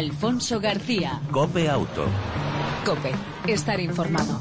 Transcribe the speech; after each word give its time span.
Alfonso 0.00 0.58
García. 0.60 1.20
Cope 1.30 1.68
Auto. 1.68 2.06
Cope, 2.86 3.12
estar 3.46 3.78
informado. 3.78 4.40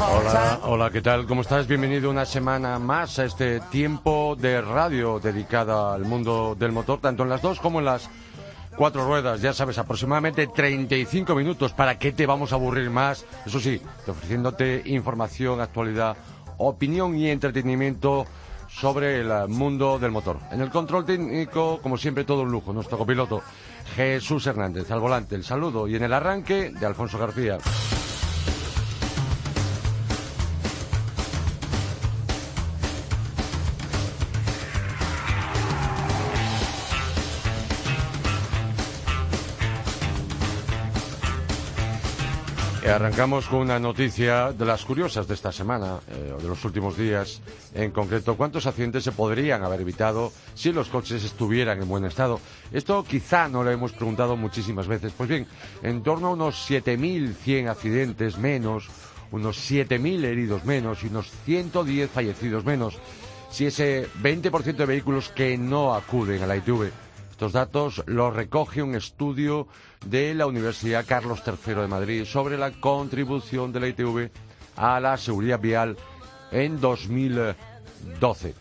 Hola, 0.00 0.60
hola, 0.64 0.90
¿qué 0.90 1.00
tal? 1.00 1.26
¿Cómo 1.26 1.42
estás? 1.42 1.68
Bienvenido 1.68 2.10
una 2.10 2.24
semana 2.24 2.80
más 2.80 3.20
a 3.20 3.24
este 3.24 3.60
tiempo 3.70 4.36
de 4.36 4.62
radio 4.62 5.20
dedicada 5.20 5.94
al 5.94 6.04
mundo 6.04 6.56
del 6.58 6.72
motor, 6.72 7.00
tanto 7.00 7.22
en 7.22 7.28
las 7.28 7.40
dos 7.40 7.60
como 7.60 7.78
en 7.78 7.84
las 7.84 8.10
cuatro 8.76 9.06
ruedas. 9.06 9.40
Ya 9.40 9.52
sabes, 9.52 9.78
aproximadamente 9.78 10.46
35 10.46 11.34
minutos. 11.34 11.72
¿Para 11.72 11.98
qué 11.98 12.12
te 12.12 12.26
vamos 12.26 12.52
a 12.52 12.56
aburrir 12.56 12.90
más? 12.90 13.24
Eso 13.44 13.58
sí, 13.58 13.80
ofreciéndote 14.06 14.82
información, 14.86 15.60
actualidad, 15.60 16.16
opinión 16.58 17.16
y 17.16 17.30
entretenimiento 17.30 18.26
sobre 18.68 19.20
el 19.20 19.48
mundo 19.48 19.98
del 19.98 20.10
motor. 20.10 20.38
En 20.50 20.60
el 20.60 20.70
control 20.70 21.04
técnico, 21.04 21.80
como 21.82 21.96
siempre, 21.96 22.24
todo 22.24 22.42
un 22.42 22.52
lujo. 22.52 22.72
Nuestro 22.72 22.98
copiloto, 22.98 23.42
Jesús 23.94 24.46
Hernández, 24.46 24.90
al 24.90 25.00
volante, 25.00 25.34
el 25.34 25.44
saludo. 25.44 25.88
Y 25.88 25.96
en 25.96 26.02
el 26.02 26.12
arranque, 26.12 26.70
de 26.70 26.86
Alfonso 26.86 27.18
García. 27.18 27.58
Arrancamos 42.88 43.46
con 43.46 43.60
una 43.60 43.78
noticia 43.78 44.52
de 44.52 44.64
las 44.64 44.84
curiosas 44.84 45.26
de 45.26 45.34
esta 45.34 45.50
semana, 45.50 45.98
eh, 46.08 46.32
o 46.36 46.40
de 46.40 46.48
los 46.48 46.64
últimos 46.64 46.96
días. 46.96 47.40
En 47.74 47.90
concreto, 47.90 48.36
¿cuántos 48.36 48.66
accidentes 48.66 49.02
se 49.02 49.12
podrían 49.12 49.64
haber 49.64 49.80
evitado 49.80 50.32
si 50.54 50.72
los 50.72 50.88
coches 50.88 51.24
estuvieran 51.24 51.82
en 51.82 51.88
buen 51.88 52.04
estado? 52.04 52.40
Esto 52.72 53.04
quizá 53.04 53.48
no 53.48 53.64
lo 53.64 53.70
hemos 53.70 53.92
preguntado 53.92 54.36
muchísimas 54.36 54.86
veces. 54.86 55.12
Pues 55.16 55.28
bien, 55.28 55.46
en 55.82 56.02
torno 56.02 56.28
a 56.28 56.30
unos 56.30 56.70
7.100 56.70 57.68
accidentes 57.68 58.38
menos, 58.38 58.88
unos 59.32 59.70
7.000 59.70 60.24
heridos 60.24 60.64
menos 60.64 61.02
y 61.02 61.08
unos 61.08 61.30
110 61.44 62.10
fallecidos 62.10 62.64
menos. 62.64 62.98
Si 63.50 63.66
ese 63.66 64.08
20% 64.22 64.76
de 64.76 64.86
vehículos 64.86 65.30
que 65.30 65.58
no 65.58 65.94
acuden 65.94 66.42
a 66.42 66.46
la 66.46 66.56
ITV 66.56 67.05
estos 67.36 67.52
datos 67.52 68.02
los 68.06 68.34
recoge 68.34 68.82
un 68.82 68.94
estudio 68.94 69.68
de 70.06 70.32
la 70.32 70.46
Universidad 70.46 71.04
Carlos 71.06 71.42
III 71.46 71.74
de 71.74 71.86
Madrid 71.86 72.24
sobre 72.24 72.56
la 72.56 72.70
contribución 72.70 73.74
de 73.74 73.80
la 73.80 73.88
ITV 73.88 74.30
a 74.74 74.98
la 75.00 75.18
seguridad 75.18 75.60
vial 75.60 75.98
en 76.50 76.80
2012. 76.80 78.54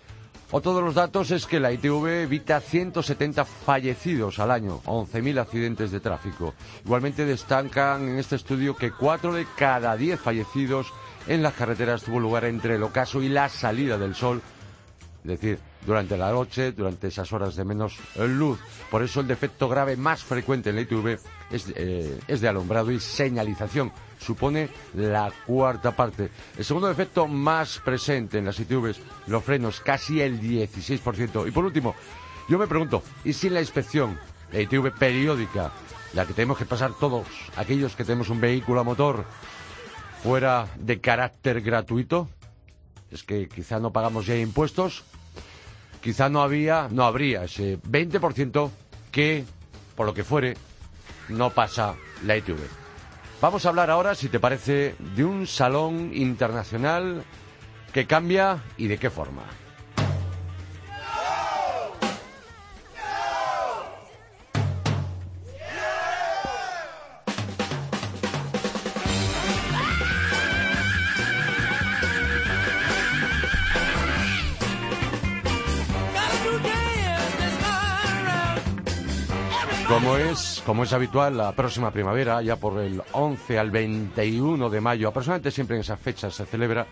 Otro 0.51 0.75
de 0.75 0.81
los 0.81 0.93
datos 0.93 1.31
es 1.31 1.45
que 1.45 1.61
la 1.61 1.71
ITV 1.71 2.23
evita 2.23 2.59
170 2.59 3.45
fallecidos 3.45 4.39
al 4.39 4.51
año, 4.51 4.81
11.000 4.83 5.39
accidentes 5.39 5.91
de 5.91 6.01
tráfico. 6.01 6.53
Igualmente 6.83 7.25
destacan 7.25 8.09
en 8.09 8.19
este 8.19 8.35
estudio 8.35 8.75
que 8.75 8.91
4 8.91 9.35
de 9.35 9.47
cada 9.55 9.95
10 9.95 10.19
fallecidos 10.19 10.91
en 11.27 11.41
las 11.41 11.53
carreteras 11.53 12.03
tuvo 12.03 12.19
lugar 12.19 12.43
entre 12.43 12.75
el 12.75 12.83
ocaso 12.83 13.21
y 13.21 13.29
la 13.29 13.47
salida 13.47 13.97
del 13.97 14.15
sol, 14.15 14.41
es 15.23 15.29
decir, 15.29 15.59
durante 15.85 16.17
la 16.17 16.31
noche, 16.31 16.71
durante 16.71 17.07
esas 17.07 17.31
horas 17.31 17.55
de 17.55 17.63
menos 17.63 17.97
luz. 18.15 18.59
Por 18.89 19.03
eso 19.03 19.21
el 19.21 19.27
defecto 19.27 19.69
grave 19.69 19.95
más 19.95 20.23
frecuente 20.23 20.69
en 20.69 20.75
la 20.75 20.81
ITV 20.81 21.19
es, 21.51 21.73
eh, 21.75 22.19
es 22.27 22.41
de 22.41 22.47
alumbrado 22.47 22.91
y 22.91 22.99
señalización. 22.99 23.91
Supone 24.19 24.69
la 24.95 25.31
cuarta 25.45 25.95
parte. 25.95 26.29
El 26.57 26.65
segundo 26.65 26.87
defecto 26.87 27.27
más 27.27 27.79
presente 27.79 28.37
en 28.37 28.45
las 28.45 28.59
ITVs, 28.59 28.99
los 29.27 29.43
frenos, 29.43 29.79
casi 29.81 30.21
el 30.21 30.39
16%. 30.39 31.47
Y 31.47 31.51
por 31.51 31.65
último, 31.65 31.95
yo 32.49 32.57
me 32.57 32.67
pregunto, 32.67 33.03
¿y 33.23 33.33
si 33.33 33.49
la 33.49 33.59
inspección, 33.59 34.17
la 34.51 34.61
ITV 34.61 34.91
periódica, 34.97 35.71
la 36.13 36.25
que 36.25 36.33
tenemos 36.33 36.57
que 36.57 36.65
pasar 36.65 36.93
todos, 36.99 37.27
aquellos 37.57 37.95
que 37.95 38.05
tenemos 38.05 38.29
un 38.29 38.39
vehículo 38.39 38.79
a 38.79 38.83
motor, 38.83 39.25
fuera 40.23 40.67
de 40.77 41.01
carácter 41.01 41.61
gratuito? 41.61 42.29
Es 43.11 43.23
que 43.23 43.47
quizá 43.47 43.79
no 43.79 43.91
pagamos 43.91 44.25
ya 44.25 44.35
impuestos, 44.35 45.03
quizá 46.05 46.29
no 46.29 46.43
había, 46.43 46.87
no 46.91 47.03
habría 47.03 47.45
ese 47.45 47.81
20% 47.81 48.69
que, 49.11 49.43
por 49.95 50.05
lo 50.05 50.13
que 50.13 50.23
fuere, 50.23 50.55
no 51.29 51.49
pasa 51.49 51.95
la 52.23 52.37
ITV. 52.37 52.59
Vamos 53.41 53.65
a 53.65 53.69
hablar 53.69 53.89
ahora, 53.89 54.13
si 54.13 54.29
te 54.29 54.39
parece, 54.39 54.93
de 55.15 55.25
un 55.25 55.47
salón 55.47 56.11
internacional 56.13 57.23
que 57.91 58.05
cambia 58.05 58.61
y 58.77 58.85
de 58.85 58.99
qué 58.99 59.09
forma. 59.09 59.41
Como 80.05 80.17
es, 80.17 80.61
como 80.67 80.83
es 80.83 80.93
habitual, 80.93 81.35
la 81.35 81.51
próxima 81.53 81.89
primavera, 81.89 82.39
ya 82.43 82.57
por 82.57 82.79
el 82.79 83.01
11 83.11 83.57
al 83.57 83.71
21 83.71 84.69
de 84.69 84.79
mayo, 84.79 85.07
aproximadamente 85.07 85.49
siempre 85.49 85.77
en 85.77 85.81
esa 85.81 85.97
fecha 85.97 86.29
se 86.29 86.45
celebra, 86.45 86.85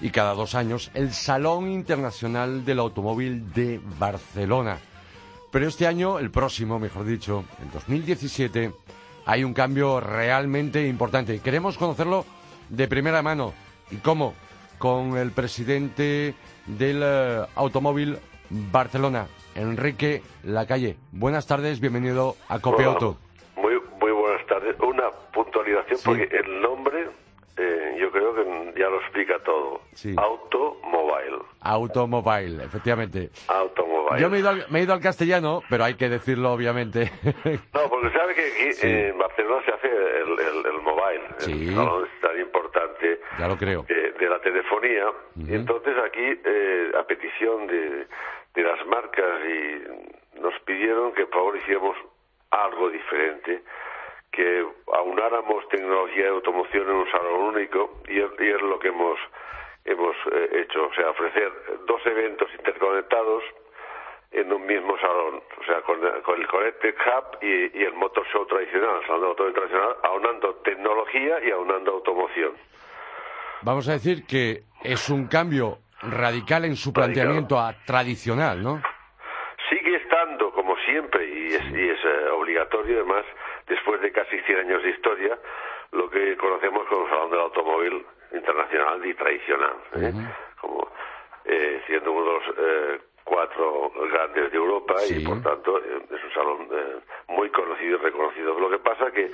y 0.00 0.10
cada 0.10 0.34
dos 0.34 0.54
años, 0.54 0.88
el 0.94 1.12
Salón 1.12 1.68
Internacional 1.68 2.64
del 2.64 2.78
Automóvil 2.78 3.52
de 3.52 3.80
Barcelona. 3.98 4.78
Pero 5.50 5.66
este 5.66 5.88
año, 5.88 6.20
el 6.20 6.30
próximo, 6.30 6.78
mejor 6.78 7.06
dicho, 7.06 7.44
en 7.60 7.72
2017, 7.72 8.72
hay 9.26 9.42
un 9.42 9.52
cambio 9.52 9.98
realmente 9.98 10.86
importante. 10.86 11.40
Queremos 11.40 11.76
conocerlo 11.76 12.24
de 12.68 12.86
primera 12.86 13.20
mano. 13.20 13.52
¿Y 13.90 13.96
cómo? 13.96 14.32
Con 14.78 15.16
el 15.16 15.32
presidente 15.32 16.36
del 16.66 17.00
eh, 17.02 17.46
Automóvil 17.56 18.16
Barcelona, 18.48 19.26
Enrique 19.54 20.22
Lacalle. 20.42 20.96
Buenas 21.12 21.46
tardes, 21.46 21.80
bienvenido 21.80 22.36
a 22.48 22.58
Copiauto. 22.60 23.16
Muy, 23.56 23.80
muy 24.00 24.12
buenas 24.12 24.44
tardes. 24.46 24.76
Una 24.80 25.10
puntualización, 25.32 25.98
porque 26.04 26.28
el 26.36 26.60
nombre 26.60 27.06
eh, 27.56 27.96
yo 28.00 28.10
creo 28.10 28.34
que 28.34 28.74
ya 28.78 28.88
lo 28.88 29.00
explica 29.00 29.38
todo. 29.44 29.80
Sí. 29.94 30.14
Automobile. 30.16 31.38
Automobile, 31.60 32.64
efectivamente. 32.64 33.30
Automobile. 33.48 34.20
Yo 34.20 34.28
me 34.28 34.36
he, 34.36 34.40
ido 34.40 34.48
al, 34.50 34.66
me 34.70 34.80
he 34.80 34.82
ido 34.82 34.92
al 34.92 35.00
castellano, 35.00 35.62
pero 35.70 35.84
hay 35.84 35.94
que 35.94 36.08
decirlo 36.08 36.52
obviamente. 36.52 37.10
No, 37.72 37.88
porque 37.88 38.10
sabe 38.10 38.34
que 38.34 38.42
aquí 38.52 38.72
Sí. 38.72 38.86
en 38.88 39.18
Barcelona 39.18 39.62
se 39.64 39.72
hace 39.72 39.86
el, 39.88 40.30
el, 40.40 40.66
el 40.74 40.82
mobile. 40.82 41.22
Sí. 41.38 41.68
El 41.68 41.78
es 41.78 42.20
tan 42.20 42.40
importante 42.40 43.20
ya 43.38 43.48
lo 43.48 43.56
creo. 43.56 43.82
de, 43.84 44.12
de 44.12 44.28
la 44.28 44.40
telefonía. 44.40 45.06
Y 45.36 45.54
entonces 45.54 45.94
aquí, 46.06 46.40
eh, 46.44 46.92
a 46.98 47.04
petición 47.06 47.66
de, 47.66 48.06
de 48.54 48.62
las 48.62 48.86
marcas, 48.86 49.40
y 49.44 50.40
nos 50.40 50.58
pidieron 50.60 51.12
que 51.12 51.26
por 51.26 51.34
favor 51.34 51.56
hiciéramos 51.56 51.96
algo 52.50 52.88
diferente, 52.90 53.62
que 54.30 54.66
aunáramos 54.92 55.68
tecnología 55.68 56.24
de 56.24 56.30
automoción 56.30 56.88
en 56.88 56.96
un 56.96 57.10
salón 57.10 57.40
único, 57.54 58.02
y 58.08 58.20
es, 58.20 58.62
lo 58.62 58.78
que 58.78 58.88
hemos, 58.88 59.18
hemos 59.84 60.16
eh, 60.32 60.62
hecho, 60.62 60.86
o 60.86 60.94
sea, 60.94 61.10
ofrecer 61.10 61.52
dos 61.86 62.04
eventos 62.06 62.48
interconectados 62.54 63.42
en 64.32 64.52
un 64.52 64.66
mismo 64.66 64.98
salón, 64.98 65.40
o 65.60 65.64
sea, 65.64 65.80
con, 65.82 66.00
con 66.22 66.40
el 66.40 66.46
Connected 66.48 66.94
Hub 66.94 67.38
y, 67.40 67.78
y 67.78 67.84
el 67.84 67.94
Motor 67.94 68.26
Show 68.32 68.46
tradicional, 68.46 68.96
el 69.00 69.06
salón 69.06 69.20
de 69.20 69.26
automóvil 69.28 69.54
tradicional, 69.54 69.96
aunando 70.02 70.54
tecnología 70.56 71.38
y 71.44 71.50
aunando 71.50 71.92
automoción. 71.92 72.52
Vamos 73.62 73.88
a 73.88 73.92
decir 73.92 74.26
que 74.26 74.64
es 74.82 75.08
un 75.08 75.28
cambio 75.28 75.78
radical 76.10 76.64
en 76.64 76.76
su 76.76 76.92
planteamiento 76.92 77.58
a 77.58 77.72
tradicional, 77.84 78.62
¿no? 78.62 78.82
Sigue 79.68 79.96
estando, 79.96 80.52
como 80.52 80.76
siempre, 80.86 81.26
y 81.26 81.54
es, 81.54 81.62
y 81.70 81.88
es 81.88 81.98
eh, 82.04 82.28
obligatorio 82.30 82.96
además, 83.00 83.24
después 83.66 84.00
de 84.00 84.12
casi 84.12 84.38
100 84.40 84.58
años 84.58 84.82
de 84.82 84.90
historia, 84.90 85.38
lo 85.92 86.10
que 86.10 86.36
conocemos 86.36 86.86
como 86.88 87.08
Salón 87.08 87.30
del 87.30 87.40
Automóvil 87.40 88.04
Internacional 88.32 89.04
y 89.06 89.14
Tradicional, 89.14 89.76
¿eh? 89.96 90.12
como 90.60 90.88
eh, 91.44 91.82
siendo 91.86 92.12
uno 92.12 92.24
de 92.24 92.32
los 92.32 92.58
eh, 92.58 93.00
cuatro 93.24 93.90
grandes 94.10 94.50
de 94.50 94.56
Europa 94.58 94.94
Sí. 94.98 95.22
y 95.22 95.24
por 95.26 95.40
tanto 95.42 95.78
es 95.78 96.24
un 96.24 96.34
salón 96.34 96.68
muy 97.28 97.48
conocido 97.50 97.96
y 97.96 98.00
reconocido. 98.00 98.58
Lo 98.58 98.70
que 98.70 98.78
pasa 98.78 99.10
que 99.12 99.30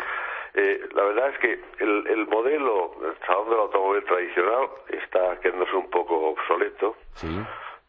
eh, 0.55 0.89
la 0.95 1.03
verdad 1.05 1.29
es 1.31 1.39
que 1.39 1.61
el, 1.79 2.07
el 2.09 2.27
modelo 2.27 2.93
del 3.01 3.15
Salón 3.27 3.51
del 3.51 3.59
Automóvil 3.61 4.05
Tradicional 4.05 4.69
está 4.89 5.39
quedándose 5.41 5.75
un 5.77 5.91
poco 5.91 6.17
obsoleto. 6.31 6.97
Sí. 7.15 7.29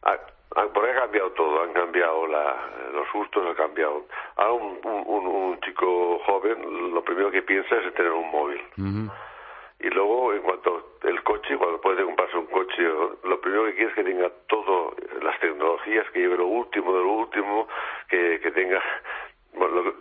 Ha, 0.04 0.12
ha- 0.12 0.68
porque 0.74 0.92
ha 0.92 0.96
cambiado 1.02 1.32
todo, 1.32 1.64
han 1.64 1.74
cambiado 1.74 2.28
la, 2.28 2.70
los 2.94 3.12
gustos, 3.14 3.46
ha 3.48 3.56
cambiado. 3.56 4.06
Ahora 4.36 4.54
un, 4.54 4.80
un, 4.84 5.04
un- 5.08 5.28
un 5.28 5.60
chico 5.62 6.20
joven 6.26 6.94
lo 6.94 7.04
primero 7.04 7.32
que 7.32 7.42
piensa 7.42 7.76
es 7.78 7.86
en 7.86 7.94
tener 7.94 8.12
un 8.12 8.30
móvil. 8.32 8.62
Y 9.84 9.90
luego 9.90 10.32
en 10.34 10.44
cuanto 10.44 10.98
el 11.04 11.24
coche, 11.24 11.58
cuando 11.58 11.82
puede 11.82 12.04
comprarse 12.04 12.38
un 12.38 12.46
coche, 12.46 12.84
lo 13.24 13.42
primero 13.42 13.66
que 13.66 13.74
quiere 13.74 13.90
es 13.90 13.96
que 13.96 14.04
tenga 14.04 14.30
todo, 14.48 14.94
las 15.24 15.40
tecnologías, 15.40 16.08
que 16.12 16.20
lleve 16.20 16.38
lo 16.38 16.46
último 16.46 16.94
de 16.96 17.00
lo 17.04 17.12
último, 17.14 17.68
que, 18.08 18.40
que 18.42 18.52
tenga, 18.52 18.80
bueno, 19.54 19.92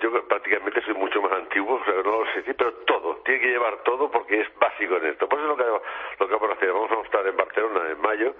yo 0.00 0.28
prácticamente 0.28 0.82
soy 0.82 0.94
mucho 0.94 1.20
más 1.22 1.32
antiguo, 1.32 1.76
o 1.76 1.84
sea, 1.84 1.94
no 1.94 2.20
lo 2.20 2.26
sé 2.26 2.38
decir, 2.38 2.54
pero 2.56 2.72
todo, 2.86 3.16
tiene 3.24 3.40
que 3.40 3.48
llevar 3.48 3.82
todo 3.84 4.10
porque 4.10 4.40
es 4.40 4.48
básico 4.58 4.96
en 4.96 5.06
esto. 5.06 5.28
Por 5.28 5.38
eso 5.38 5.52
es 5.52 5.58
lo 5.58 5.64
que, 5.64 5.84
lo 6.20 6.28
que 6.28 6.34
vamos 6.34 6.50
a 6.50 6.54
hacer, 6.54 6.72
vamos 6.72 6.90
a 6.90 7.00
estar 7.02 7.26
en 7.26 7.36
Barcelona 7.36 7.90
en 7.90 8.00
mayo, 8.00 8.34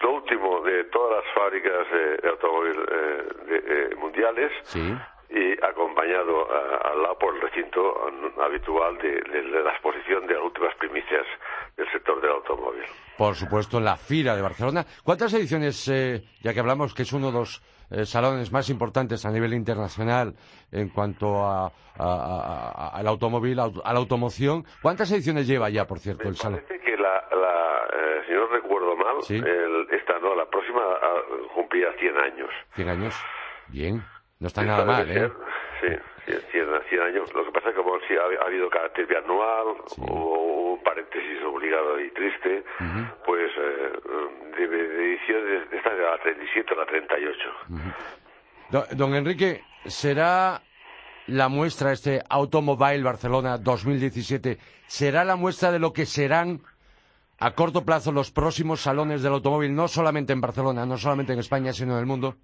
lo 0.00 0.10
último 0.12 0.60
de 0.62 0.84
todas 0.84 1.24
las 1.24 1.34
fábricas 1.34 1.90
de 1.90 2.28
automóviles 2.28 2.76
eh, 2.76 3.62
eh, 3.66 3.94
mundiales, 3.96 4.52
sí 4.64 4.94
y 5.34 5.52
acompañado 5.64 6.46
al 6.84 7.02
lado 7.02 7.18
por 7.18 7.34
el 7.34 7.40
recinto 7.40 7.80
habitual 8.40 8.96
de, 8.98 9.20
la 9.64 9.72
exposición 9.72 10.26
de 10.26 10.34
las 10.34 10.44
últimas 10.44 10.74
primicias 10.76 11.26
del 11.76 11.90
sector 11.90 12.20
del 12.20 12.30
automóvil. 12.30 12.84
Por 13.18 13.34
supuesto, 13.34 13.80
la 13.80 13.96
FIRA 13.96 14.36
de 14.36 14.42
Barcelona. 14.42 14.84
¿Cuántas 15.02 15.32
ediciones, 15.34 15.88
eh, 15.88 16.22
ya 16.40 16.52
que 16.54 16.60
hablamos 16.60 16.94
que 16.94 17.02
es 17.02 17.12
uno 17.12 17.28
de 17.28 17.38
los 17.38 17.62
eh, 17.90 18.04
salones 18.04 18.52
más 18.52 18.70
importantes 18.70 19.24
a 19.26 19.30
nivel 19.30 19.54
internacional 19.54 20.34
en 20.72 20.88
cuanto 20.88 21.44
a, 21.44 21.72
al 21.96 23.06
automóvil, 23.06 23.58
a 23.60 23.92
la 23.92 23.98
automoción, 23.98 24.64
cuántas 24.82 25.10
ediciones 25.12 25.46
lleva 25.46 25.70
ya, 25.70 25.86
por 25.86 25.98
cierto, 25.98 26.28
el 26.28 26.36
salón? 26.36 26.60
Parece 26.66 26.84
que 26.84 26.96
la, 26.96 27.18
eh, 27.18 28.22
si 28.26 28.32
no 28.32 28.46
recuerdo 28.48 28.96
mal, 28.96 29.16
esta 29.90 30.18
no, 30.18 30.34
la 30.34 30.46
próxima 30.46 30.82
ah, 30.82 31.20
cumplía 31.54 31.88
100 31.98 32.16
años. 32.18 32.50
100 32.74 32.88
años, 32.88 33.14
bien. 33.68 34.02
No 34.40 34.48
está 34.48 34.62
nada 34.62 34.84
mal, 34.84 35.10
¿eh? 35.10 35.30
Sí, 35.80 36.32
100, 36.50 37.00
años. 37.00 37.32
Lo 37.34 37.44
que 37.44 37.52
pasa 37.52 37.70
es 37.70 37.74
que 37.74 37.82
como 37.82 37.98
si 38.00 38.14
ha, 38.16 38.44
habido 38.44 38.68
carácter 38.68 39.06
bianual 39.06 39.76
o 40.08 40.74
un 40.74 40.82
paréntesis 40.82 41.42
obligado 41.44 42.00
y 42.00 42.10
triste, 42.10 42.64
pues 43.24 43.50
eh, 43.56 43.92
de, 44.56 44.68
de 44.68 45.12
ediciones 45.12 45.72
esta 45.72 45.94
de 45.94 46.02
la 46.02 46.18
37 46.18 46.72
a 46.72 46.76
la 46.76 46.86
38. 46.86 47.38
don, 48.96 49.14
Enrique, 49.14 49.62
¿será 49.86 50.62
la 51.26 51.48
muestra, 51.48 51.92
este 51.92 52.20
Automobile 52.28 53.02
Barcelona 53.02 53.58
2017, 53.58 54.58
será 54.86 55.24
la 55.24 55.36
muestra 55.36 55.72
de 55.72 55.78
lo 55.78 55.92
que 55.92 56.06
serán 56.06 56.60
a 57.40 57.54
corto 57.54 57.84
plazo 57.84 58.12
los 58.12 58.30
próximos 58.30 58.80
salones 58.80 59.22
del 59.22 59.32
automóvil, 59.32 59.74
no 59.74 59.88
solamente 59.88 60.32
en 60.32 60.40
Barcelona, 60.40 60.86
no 60.86 60.96
solamente 60.96 61.32
en 61.32 61.40
España, 61.40 61.72
sino 61.72 61.94
en 61.94 62.00
el 62.00 62.06
mundo? 62.06 62.34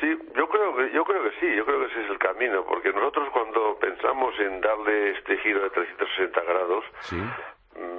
Sí, 0.00 0.06
yo 0.34 0.48
creo 0.48 0.76
que 0.76 0.92
yo 0.94 1.04
creo 1.04 1.22
que 1.22 1.30
sí, 1.40 1.56
yo 1.56 1.66
creo 1.66 1.80
que 1.80 1.92
ese 1.92 2.04
es 2.04 2.10
el 2.10 2.18
camino, 2.18 2.64
porque 2.66 2.92
nosotros 2.92 3.28
cuando 3.32 3.76
pensamos 3.78 4.34
en 4.40 4.60
darle 4.60 5.10
este 5.10 5.36
giro 5.38 5.62
de 5.62 5.70
360 5.70 6.40
grados, 6.42 6.84
mm, 7.12 7.28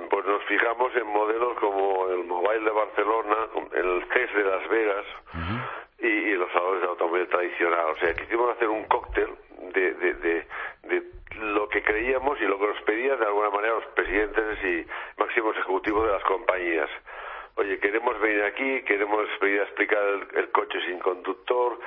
pues 0.10 0.26
nos 0.26 0.44
fijamos 0.44 0.96
en 0.96 1.08
modelos 1.08 1.58
como 1.60 2.08
el 2.10 2.24
Mobile 2.26 2.66
de 2.66 2.72
Barcelona, 2.72 3.36
el 3.74 4.06
CES 4.14 4.34
de 4.34 4.44
Las 4.44 4.68
Vegas 4.70 5.06
y, 6.00 6.32
los 6.34 6.52
salones 6.52 6.82
de 6.82 6.88
automóvil 6.88 7.28
tradicional. 7.28 7.86
O 7.92 7.96
sea, 7.98 8.14
quisimos 8.14 8.56
hacer 8.56 8.68
un 8.68 8.84
cóctel 8.86 9.30
de, 9.74 9.94
de, 9.94 10.14
de, 10.16 10.48
de 10.84 11.04
lo 11.40 11.70
que 11.70 11.82
creíamos 11.82 12.40
y 12.42 12.46
lo 12.46 12.60
que 12.60 12.68
nos 12.68 12.82
pedían 12.82 13.20
de 13.20 13.26
alguna 13.26 13.50
manera 13.50 13.76
los 13.76 13.86
presidentes 13.88 14.64
y 14.64 14.86
máximos 15.20 15.56
ejecutivos 15.58 16.06
de 16.06 16.14
las 16.14 16.24
compañías 16.24 16.90
oye, 17.56 17.80
queremos 17.80 18.20
venir 18.20 18.44
aquí, 18.44 18.82
queremos 18.84 19.28
venir 19.40 19.62
a 19.62 19.64
explicar 19.64 20.04
el, 20.36 20.52
coche 20.52 20.80
sin 20.86 21.00
conductor, 21.00 21.80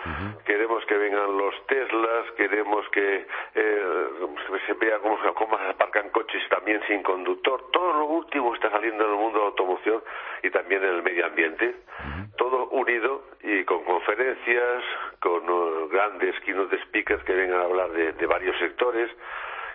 queremos 0.44 0.84
que 0.86 0.96
vengan 0.96 1.36
los 1.36 1.54
Teslas, 1.66 2.30
queremos 2.36 2.88
que 2.90 3.26
eh, 3.54 4.06
se 4.66 4.72
vea 4.74 4.98
cómo, 4.98 5.18
cómo, 5.34 5.58
se 5.58 5.64
aparcan 5.64 6.10
coches 6.10 6.42
también 6.48 6.80
sin 6.86 7.02
conductor. 7.02 7.70
Todo 7.72 7.92
lo 7.92 8.04
último 8.06 8.54
está 8.54 8.70
saliendo 8.70 9.04
en 9.04 9.10
el 9.10 9.16
mundo 9.16 9.38
de 9.38 9.44
la 9.44 9.50
automoción 9.50 10.02
y 10.42 10.50
también 10.50 10.82
en 10.82 10.94
el 10.94 11.02
medio 11.02 11.26
ambiente. 11.26 11.74
Todo 12.36 12.68
unido 12.68 13.24
y 13.42 13.64
con 13.64 13.84
conferencias, 13.84 14.84
con 15.20 15.48
uh, 15.48 15.88
grandes 15.88 16.38
keynote 16.40 16.78
speakers 16.84 17.22
que 17.24 17.32
vengan 17.32 17.60
a 17.60 17.64
hablar 17.64 17.90
de, 17.90 18.26
varios 18.26 18.56
sectores 18.58 19.10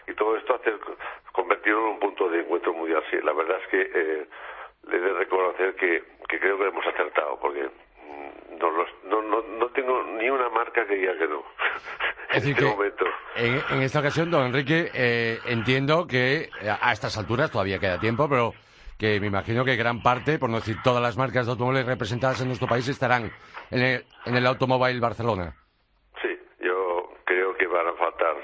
y 0.08 0.14
todo 0.14 0.36
esto 0.36 0.56
hacer 0.56 0.78
convertirlo 1.32 1.80
en 1.82 1.94
un 1.94 2.00
punto 2.00 2.30
de 2.30 2.42
encuentro 2.42 2.74
mundial. 2.74 3.04
Sí, 3.10 3.18
la 3.24 3.34
verdad 3.34 3.60
es 3.62 3.68
que 3.68 3.92
eh, 3.94 4.26
le 4.90 5.00
de 5.00 5.14
reconocer 5.14 5.76
que, 5.76 6.04
creo 6.28 6.58
que 6.58 6.68
hemos 6.68 6.86
acertado, 6.86 7.40
porque 7.40 7.64
mm, 7.64 8.58
no, 8.58 9.22
no, 9.22 9.42
no, 9.42 9.68
tengo 9.70 10.04
ni 10.04 10.30
una 10.30 10.50
marca 10.50 10.86
que 10.86 10.96
diga 10.96 11.18
que 11.18 11.28
no. 11.28 11.44
Es 12.32 12.44
decir, 12.46 12.58
este 12.58 13.06
que 13.36 13.76
En, 13.76 13.82
esta 13.82 14.00
ocasión, 14.00 14.32
don 14.32 14.46
Enrique, 14.46 14.92
eh, 14.94 15.40
entiendo 15.46 16.08
que 16.08 16.50
a 16.82 16.92
estas 16.92 17.18
alturas 17.18 17.52
todavía 17.52 17.80
queda 17.80 18.00
tiempo, 18.00 18.28
pero 18.28 18.54
que 19.00 19.20
me 19.22 19.28
imagino 19.28 19.64
que 19.64 19.78
gran 19.78 20.02
parte, 20.02 20.38
por 20.38 20.50
no 20.50 20.58
decir 20.58 20.76
todas 20.84 21.02
las 21.02 21.18
marcas 21.18 21.46
de 21.46 21.54
automóviles 21.54 21.86
representadas 21.86 22.42
en 22.42 22.48
nuestro 22.48 22.68
país, 22.68 22.88
estarán 22.90 23.32
en 23.72 23.82
el, 23.82 24.06
en 24.26 24.36
el 24.36 24.46
Automóvil 24.46 25.00
Barcelona. 25.00 25.56
Sí, 26.22 26.38
yo 26.60 27.14
creo 27.24 27.56
que 27.56 27.66
van 27.68 27.88
a 27.88 27.94
faltar 27.94 28.36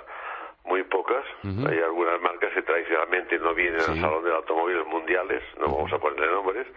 muy 0.65 0.83
pocas. 0.83 1.23
Hay 1.44 1.79
algunas 1.79 2.19
marcas 2.21 2.51
que 2.53 2.62
tradicionalmente 2.62 3.38
no 3.39 3.53
vienen 3.53 3.79
al 3.79 4.00
Salón 4.00 4.23
de 4.23 4.33
Automóviles 4.33 4.85
Mundiales, 4.88 5.44
no 5.59 5.67
vamos 5.67 5.94
a 5.94 6.00
ponerle 6.00 6.31
nombres, 6.31 6.67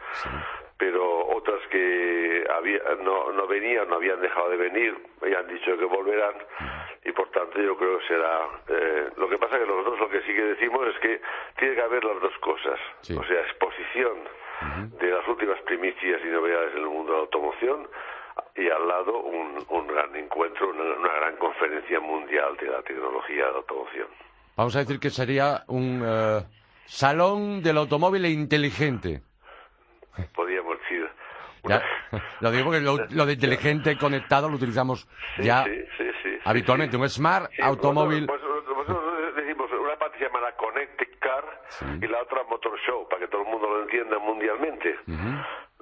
pero 0.76 1.26
otras 1.28 1.60
que 1.70 2.44
había, 2.54 2.80
no, 3.02 3.32
no 3.32 3.46
venían, 3.46 3.88
no 3.88 3.96
habían 3.96 4.20
dejado 4.20 4.50
de 4.50 4.56
venir, 4.56 4.96
ya 5.28 5.40
han 5.40 5.48
dicho 5.48 5.76
que 5.76 5.84
volverán 5.84 6.34
y 7.04 7.12
por 7.12 7.30
tanto 7.30 7.60
yo 7.60 7.76
creo 7.76 7.98
que 7.98 8.06
será... 8.06 8.46
Eh, 8.68 9.10
lo 9.16 9.28
que 9.28 9.38
pasa 9.38 9.58
que 9.58 9.66
nosotros 9.66 9.98
lo 9.98 10.08
que 10.10 10.20
sí 10.22 10.34
que 10.34 10.44
decimos 10.44 10.86
es 10.88 10.98
que 11.00 11.20
tiene 11.58 11.74
que 11.74 11.82
haber 11.82 12.04
las 12.04 12.20
dos 12.20 12.36
cosas, 12.38 12.78
o 13.16 13.24
sea, 13.24 13.40
exposición 13.40 14.18
de 14.98 15.10
las 15.10 15.26
últimas 15.28 15.60
primicias 15.62 16.20
y 16.22 16.28
novedades 16.28 16.72
en 16.72 16.82
el 16.82 16.88
mundo 16.88 17.12
de 17.12 17.18
la 17.18 17.22
automoción, 17.22 17.88
y 18.56 18.68
al 18.68 18.88
lado 18.88 19.20
un, 19.22 19.64
un 19.68 19.86
gran 19.86 20.14
encuentro, 20.16 20.70
una, 20.70 21.12
gran 21.20 21.36
conferencia 21.36 22.00
mundial 22.00 22.56
de 22.60 22.66
la 22.66 22.82
tecnología 22.82 23.46
de 23.46 23.56
automoción. 23.56 24.08
Vamos 24.56 24.74
a 24.76 24.80
decir 24.80 24.98
que 24.98 25.10
sería 25.10 25.62
un 25.68 26.02
eh, 26.04 26.42
salón 26.84 27.62
del 27.62 27.78
automóvil 27.78 28.26
inteligente. 28.26 29.22
Podríamos 30.34 30.78
decir. 30.80 31.08
lo 32.40 32.50
digo 32.50 32.64
porque 32.64 32.80
lo, 32.80 33.26
de 33.26 33.32
inteligente 33.32 33.96
conectado 33.98 34.48
lo 34.48 34.56
utilizamos 34.56 35.06
ya 35.38 35.64
habitualmente. 36.44 36.96
Un 36.96 37.08
smart 37.08 37.50
automóvil. 37.60 38.26
Pues, 38.26 38.40
nosotros 38.42 39.34
decimos 39.36 39.70
una 39.70 39.96
parte 39.96 40.18
se 40.18 40.24
llama 40.24 40.40
la 40.40 40.56
Connected 40.56 41.18
Car 41.20 41.44
y 42.00 42.06
la 42.06 42.22
otra 42.22 42.42
Motor 42.44 42.78
Show, 42.86 43.08
para 43.08 43.20
que 43.20 43.28
todo 43.28 43.42
el 43.42 43.48
mundo 43.48 43.68
lo 43.68 43.82
entienda 43.82 44.18
mundialmente 44.18 44.96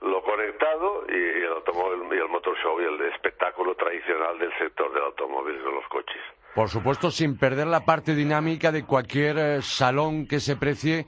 lo 0.07 0.23
conectado 0.23 1.05
y, 1.09 1.15
el 1.15 1.53
automóvil 1.53 2.09
y 2.13 2.21
el 2.21 2.29
motor 2.29 2.57
show 2.63 2.81
y 2.81 2.85
el 2.85 3.01
espectáculo 3.13 3.75
tradicional 3.75 4.39
del 4.39 4.53
sector 4.59 4.93
del 4.93 5.03
automóvil 5.05 5.55
y 5.55 5.59
de 5.59 5.73
los 5.73 5.87
coches. 5.89 6.23
Por 6.55 6.69
supuesto, 6.69 7.11
sin 7.11 7.39
perder 7.39 7.67
la 7.67 7.85
parte 7.85 8.15
dinámica 8.15 8.73
de 8.73 8.87
cualquier 8.87 9.39
eh, 9.39 9.63
salón 9.63 10.27
que 10.27 10.41
se 10.41 10.57
precie, 10.57 11.05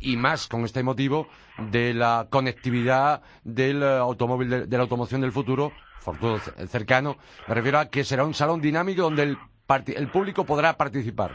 y 0.00 0.16
más 0.16 0.48
con 0.48 0.64
este 0.64 0.82
motivo, 0.82 1.28
de 1.56 1.94
la 1.94 2.26
conectividad 2.30 3.22
del 3.44 3.82
eh, 3.82 3.86
automóvil, 3.86 4.68
de, 4.68 4.76
la 4.76 4.82
automoción 4.82 5.20
del 5.20 5.30
futuro, 5.30 5.70
futuro 6.00 6.38
cercano. 6.38 7.16
Me 7.46 7.54
refiero 7.54 7.78
a 7.78 7.90
que 7.90 8.02
será 8.02 8.24
un 8.24 8.34
salón 8.34 8.60
dinámico 8.60 9.02
donde 9.02 9.22
el, 9.22 9.38
el 9.94 10.08
público 10.08 10.44
podrá 10.44 10.72
participar. 10.72 11.30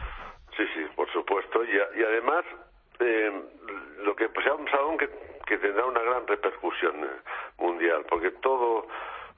Sí, 0.58 0.64
sí, 0.76 0.82
por 0.96 1.10
supuesto. 1.14 1.64
Y, 1.64 2.04
además, 2.04 2.44
eh, 3.00 3.32
lo 4.04 4.14
que 4.14 4.28
sea 4.44 4.56
un 4.56 4.70
salón 4.70 4.98
que 4.98 5.08
que 5.46 5.58
tendrá 5.58 5.86
una 5.86 6.02
gran 6.02 6.28
repercusión 6.28 7.04
eh, 7.04 7.08
mundial, 7.58 8.06
porque 8.10 8.32
todo 8.32 8.88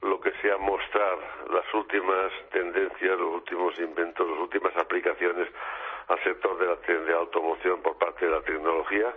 lo 0.02 0.20
que 0.20 0.32
sea 0.42 0.56
mostrar 0.58 1.18
las 1.50 1.74
últimas 1.74 2.32
tendencias, 2.50 3.18
los 3.18 3.34
últimos 3.34 3.78
inventos, 3.80 4.28
las 4.28 4.38
últimas 4.38 4.76
aplicaciones 4.76 5.48
al 6.08 6.22
sector 6.22 6.58
de 6.58 6.66
la, 6.66 7.04
de 7.04 7.12
automoción 7.14 7.82
por 7.82 7.96
parte 7.98 8.26
de 8.26 8.30
la 8.30 8.42
tecnología, 8.42 9.12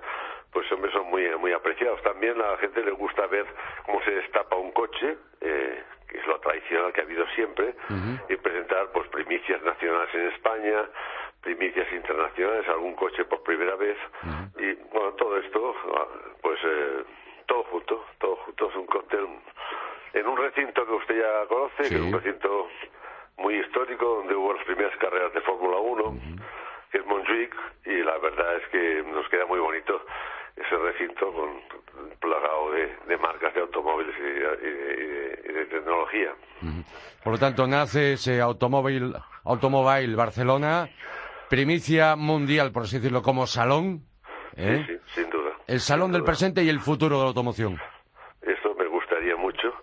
pues 0.51 0.72
hombre 0.72 0.91
son 0.91 1.08
muy 1.10 1.29
muy 1.38 1.51
apreciados. 1.51 2.01
También 2.01 2.41
a 2.41 2.51
la 2.51 2.58
gente 2.58 2.84
le 2.84 2.91
gusta 2.91 3.27
ver 3.27 3.46
cómo 3.86 4.01
se 4.01 4.12
destapa 4.12 4.55
un 4.55 4.72
coche, 4.72 5.17
eh, 5.41 5.84
que 6.08 6.17
es 6.17 6.25
lo 6.25 6.39
tradicional 6.39 6.91
que 6.91 7.01
ha 7.01 7.03
habido 7.03 7.27
siempre, 7.36 7.75
y 8.29 8.36
presentar 8.38 8.91
pues 8.91 9.08
primicias 9.10 9.62
nacionales 9.62 10.15
en 10.15 10.27
España, 10.29 10.89
primicias 11.41 11.88
internacionales, 11.93 12.67
algún 12.67 12.96
coche 12.96 13.25
por 13.25 13.41
primera 13.43 13.75
vez 13.75 13.98
y 14.58 14.74
bueno, 14.91 15.13
todo 15.13 15.38
esto, 15.38 15.75
pues 16.41 16.60
eh, 16.63 17.03
todo 17.48 17.63
junto, 17.63 18.05
todo 18.19 18.36
junto, 18.38 18.69
es 18.69 18.75
un 18.75 18.86
cóctel 18.86 19.27
en 20.13 20.27
un 20.27 20.38
recinto 20.38 20.86
que 20.86 20.93
usted 20.93 21.22
ya 21.22 21.48
conoce, 21.48 21.89
que 21.89 21.96
es 21.96 22.01
un 22.01 22.13
recinto 22.13 22.67
muy 23.38 23.55
histórico 23.60 24.05
donde 24.05 24.36
hubo 24.36 24.53
las 24.53 24.65
primeras 24.65 24.96
carreras 24.98 25.34
de 25.34 25.41
Fórmula 25.41 25.77
1, 25.77 26.19
que 26.91 26.98
es 26.98 27.05
Montjuic, 27.05 27.55
y 27.86 28.03
la 28.03 28.17
verdad 28.17 28.58
es 28.58 28.67
que 28.69 29.03
nos 29.03 29.27
queda 29.29 29.46
muy 29.46 29.60
bonito 29.60 30.01
ese 30.55 30.75
recinto 30.75 31.31
con 31.31 31.62
plagado 32.19 32.72
de, 32.72 33.17
marcas 33.17 33.53
de 33.53 33.62
automóviles 33.62 34.15
y 34.17 34.22
de, 34.22 35.65
tecnología. 35.69 36.34
Por 37.24 37.34
lo 37.34 37.39
tanto, 37.39 37.67
nace 37.67 38.13
ese 38.13 38.41
automóvil, 38.41 39.13
Automóvil 39.46 40.15
Barcelona, 40.15 40.89
primicia 41.50 42.15
mundial, 42.15 42.72
por 42.72 42.84
así 42.84 42.98
decirlo, 42.98 43.22
como 43.22 43.48
salón, 43.48 44.06
¿eh? 44.56 44.86
Sí, 44.88 44.94
sí, 44.94 45.22
sin 45.22 45.29
duda. 45.29 45.51
El 45.68 45.79
salón 45.79 46.12
del 46.12 46.24
presente 46.24 46.63
y 46.63 46.70
el 46.70 46.79
futuro 46.79 47.18
de 47.18 47.24
la 47.24 47.27
automoción. 47.29 47.79
Eso 48.41 48.74
me 48.75 48.88
gustaría 48.88 49.36
mucho. 49.36 49.74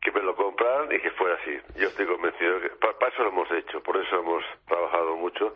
Que 0.00 0.12
me 0.12 0.22
lo 0.22 0.34
compraran 0.36 0.92
y 0.92 1.00
que 1.00 1.10
fuera 1.12 1.36
así. 1.42 1.52
Yo 1.78 1.88
estoy 1.88 2.06
convencido 2.06 2.60
que 2.60 2.68
para 2.80 3.12
eso 3.12 3.22
lo 3.24 3.30
hemos 3.30 3.48
hecho, 3.50 3.82
por 3.82 3.96
eso 3.96 4.20
hemos 4.20 4.44
trabajado 4.66 5.16
mucho 5.16 5.54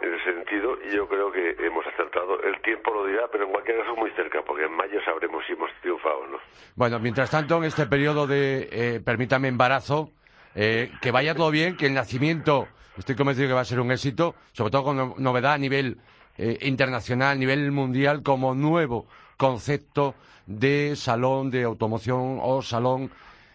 en 0.00 0.14
ese 0.14 0.34
sentido 0.34 0.78
y 0.86 0.94
yo 0.94 1.08
creo 1.08 1.32
que 1.32 1.56
hemos 1.64 1.86
acertado. 1.86 2.42
El 2.42 2.60
tiempo 2.62 2.92
lo 2.92 3.06
dirá, 3.06 3.22
pero 3.30 3.44
en 3.44 3.50
cualquier 3.50 3.78
caso 3.80 3.96
muy 3.96 4.10
cerca, 4.12 4.42
porque 4.46 4.64
en 4.64 4.72
mayo 4.72 5.00
sabremos 5.04 5.42
si 5.46 5.52
hemos 5.52 5.70
triunfado 5.80 6.18
o 6.18 6.26
no. 6.26 6.38
Bueno, 6.76 6.98
mientras 6.98 7.30
tanto, 7.30 7.56
en 7.58 7.64
este 7.64 7.86
periodo 7.86 8.26
de, 8.26 8.68
eh, 8.70 9.00
permítame, 9.04 9.48
embarazo, 9.48 10.10
eh, 10.54 10.90
que 11.00 11.10
vaya 11.10 11.34
todo 11.34 11.50
bien, 11.50 11.76
que 11.76 11.86
el 11.86 11.94
nacimiento, 11.94 12.68
estoy 13.00 13.16
convencido 13.16 13.48
que 13.48 13.54
va 13.54 13.62
a 13.62 13.64
ser 13.64 13.80
un 13.80 13.90
éxito, 13.90 14.34
sobre 14.52 14.70
todo 14.70 14.84
con 14.84 15.14
novedad 15.18 15.54
a 15.54 15.58
nivel 15.58 15.96
eh, 16.36 16.58
internacional, 16.62 17.32
a 17.32 17.34
nivel 17.34 17.72
mundial, 17.72 18.22
como 18.22 18.54
nuevo 18.54 19.06
concepto 19.36 20.14
de 20.46 20.94
salón 20.96 21.50
de 21.50 21.64
automoción 21.64 22.38
o 22.42 22.60
salón 22.62 23.10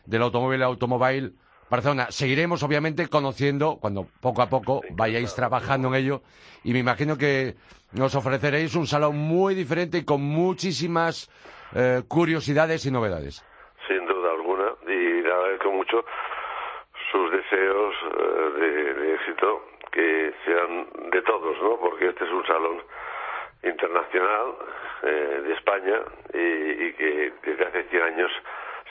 del 0.05 0.23
automóvil 0.23 0.63
automóvil 0.63 1.35
Barcelona. 1.69 2.07
Seguiremos, 2.09 2.63
obviamente, 2.63 3.07
conociendo 3.07 3.77
cuando 3.79 4.07
poco 4.19 4.41
a 4.41 4.49
poco 4.49 4.81
vayáis 4.91 5.35
trabajando 5.35 5.89
en 5.89 5.95
ello 5.95 6.21
y 6.63 6.73
me 6.73 6.79
imagino 6.79 7.17
que 7.17 7.55
nos 7.91 8.15
ofreceréis 8.15 8.75
un 8.75 8.87
salón 8.87 9.17
muy 9.17 9.53
diferente 9.53 9.99
y 9.99 10.05
con 10.05 10.21
muchísimas 10.21 11.29
eh, 11.75 12.01
curiosidades 12.07 12.85
y 12.85 12.91
novedades. 12.91 13.45
Sin 13.87 14.05
duda 14.07 14.31
alguna 14.31 14.71
y 14.87 15.21
le 15.21 15.31
agradezco 15.31 15.71
mucho 15.71 16.03
sus 17.15 17.31
deseos 17.31 17.95
eh, 18.03 18.59
de, 18.59 19.13
éxito 19.13 19.61
que 19.91 20.33
sean 20.43 20.87
de 21.11 21.21
todos, 21.21 21.55
¿no? 21.61 21.79
Porque 21.79 22.09
este 22.09 22.25
es 22.25 22.31
un 22.31 22.45
salón 22.45 22.81
internacional 23.63 24.55
eh, 25.03 25.41
de 25.47 25.53
España 25.53 26.01
y, 26.33 26.91
que 26.93 27.33
desde 27.43 27.65
hace 27.65 27.83
100 27.83 28.03
años 28.03 28.31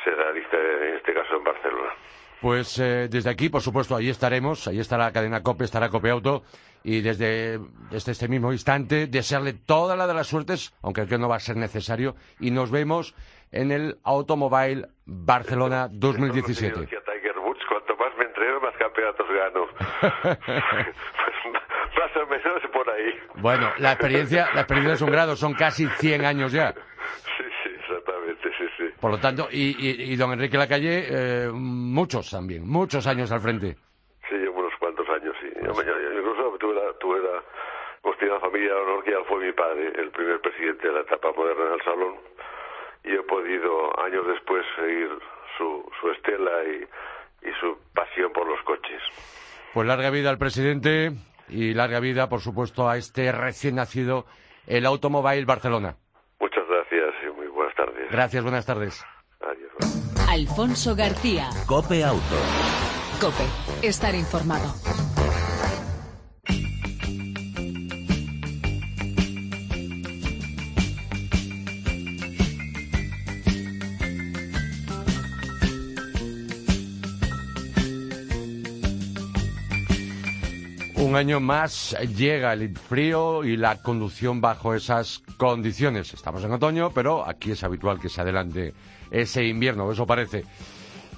se 0.02 0.11
realiza 0.11 0.57
en 0.57 0.95
este 0.97 1.12
caso 1.12 1.37
en 1.37 1.45
Barcelona. 1.45 1.93
Pues 2.40 2.78
eh, 2.78 3.09
desde 3.11 3.31
aquí, 3.31 3.50
por 3.50 3.61
supuesto, 3.61 3.95
ahí 3.95 4.09
estaremos, 4.09 4.66
ahí 4.69 4.81
estará 4.81 5.04
la 5.04 5.12
cadena 5.12 5.43
COPE, 5.43 5.64
estará 5.64 5.90
COPE 5.90 6.11
Auto, 6.11 6.43
y 6.83 7.02
desde, 7.02 7.59
este 7.90 8.28
mismo 8.28 8.52
instante 8.52 9.07
desearle 9.07 9.52
toda 9.52 9.97
la 9.97 10.07
de 10.07 10.14
las 10.14 10.28
suertes, 10.28 10.75
aunque 10.83 11.02
creo 11.02 11.19
que 11.19 11.23
no 11.23 11.28
va 11.28 11.37
a 11.37 11.40
ser 11.40 11.57
necesario, 11.57 12.14
y 12.40 12.50
nos 12.50 12.71
vemos 12.71 13.14
en 13.52 13.71
el 13.71 13.97
Automobile 14.02 14.88
Barcelona 15.04 15.88
2017. 15.90 16.87
Tiger 16.87 17.38
Woods, 17.38 17.61
cuanto 17.69 17.97
más 17.97 18.16
me 18.19 18.25
campeonatos 19.05 19.29
gano. 19.29 19.67
pues, 20.23 20.39
más 21.99 22.17
o 22.17 22.27
menos 22.27 22.63
por 22.73 22.91
ahí. 22.91 23.19
Bueno, 23.37 23.71
la 23.79 23.93
experiencia, 23.93 24.49
la 24.55 24.61
experiencia 24.61 24.95
es 24.95 25.03
un 25.03 25.11
grado, 25.11 25.37
son 25.37 25.55
casi 25.55 25.87
100 25.87 26.25
años 26.25 26.53
ya. 26.53 26.75
Por 29.01 29.11
lo 29.11 29.19
tanto, 29.19 29.49
y, 29.51 30.17
don 30.17 30.33
Enrique 30.33 30.57
Lacalle, 30.57 31.05
eh, 31.11 31.51
muchos 31.53 32.31
también, 32.31 32.67
muchos 32.67 33.07
años 33.07 33.31
al 33.33 33.41
frente. 33.41 33.77
Sí, 34.31 34.35
unos 34.35 34.73
cuantos 34.79 35.07
años, 35.11 35.37
sí. 35.43 35.51
Yo, 35.63 35.73
incluso 35.73 36.57
tuve 36.59 36.75
la, 36.75 36.93
tuve 36.95 37.21
la, 37.21 37.43
pues 38.01 38.17
familia 38.41 38.73
de 38.73 38.81
honor 38.81 39.05
que 39.05 39.11
ya 39.11 39.23
fue 39.25 39.45
mi 39.45 39.53
padre, 39.53 39.93
el 39.97 40.11
primer 40.11 40.41
presidente 40.41 40.89
de 40.89 40.95
la 40.95 41.01
etapa 41.01 41.33
moderna 41.37 41.65
del 41.73 41.83
Salón, 41.83 42.15
y 43.05 43.13
he 43.13 43.23
podido 43.25 44.01
años 44.01 44.27
después 44.27 44.65
seguir 44.75 45.11
su, 45.59 45.87
su 46.01 46.11
estela 46.11 46.65
y, 46.65 46.89
y 47.45 47.53
su 47.61 47.77
pasión 47.95 48.33
por 48.33 48.47
los 48.47 48.61
coches. 48.65 49.01
Pues 49.73 49.87
larga 49.87 50.11
vida 50.11 50.31
al 50.31 50.39
presidente 50.39 51.13
y 51.49 51.75
larga 51.75 52.01
vida, 52.01 52.29
por 52.29 52.41
supuesto, 52.41 52.89
a 52.89 52.97
este 52.97 53.31
recién 53.33 53.77
nacido, 53.77 54.25
el 54.67 54.87
Automóvil 54.87 55.47
Barcelona. 55.47 55.97
Gracias, 58.15 58.45
buenas 58.45 58.65
tardes. 58.65 59.05
Adiós. 59.41 60.29
Alfonso 60.31 60.95
García. 60.95 61.49
Cope 61.67 62.05
Auto. 62.05 62.37
Cope, 63.21 63.45
estar 63.83 64.15
informado. 64.15 64.73
Año 81.25 81.40
más 81.40 81.97
llega 82.14 82.52
el 82.52 82.76
frío 82.76 83.45
y 83.45 83.57
la 83.57 83.81
conducción 83.81 84.43
bajo 84.43 84.75
esas 84.75 85.23
condiciones. 85.38 86.12
Estamos 86.12 86.45
en 86.45 86.52
otoño, 86.52 86.90
pero 86.90 87.26
aquí 87.26 87.52
es 87.52 87.64
habitual 87.64 87.99
que 87.99 88.11
se 88.11 88.21
adelante 88.21 88.75
ese 89.11 89.43
invierno, 89.47 89.90
eso 89.90 90.07
parece. 90.07 90.45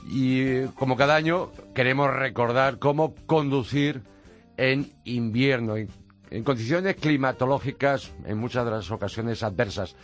Y 0.08 0.66
como 0.76 0.96
cada 0.96 1.16
año, 1.16 1.50
queremos 1.74 2.08
recordar 2.14 2.78
cómo 2.78 3.16
conducir 3.26 4.02
en 4.56 4.92
invierno, 5.02 5.74
en, 5.76 6.44
condiciones 6.44 6.94
climatológicas 6.94 8.12
en 8.26 8.38
muchas 8.38 8.64
de 8.64 8.70
las 8.70 8.88
ocasiones 8.92 9.42
adversas. 9.42 9.96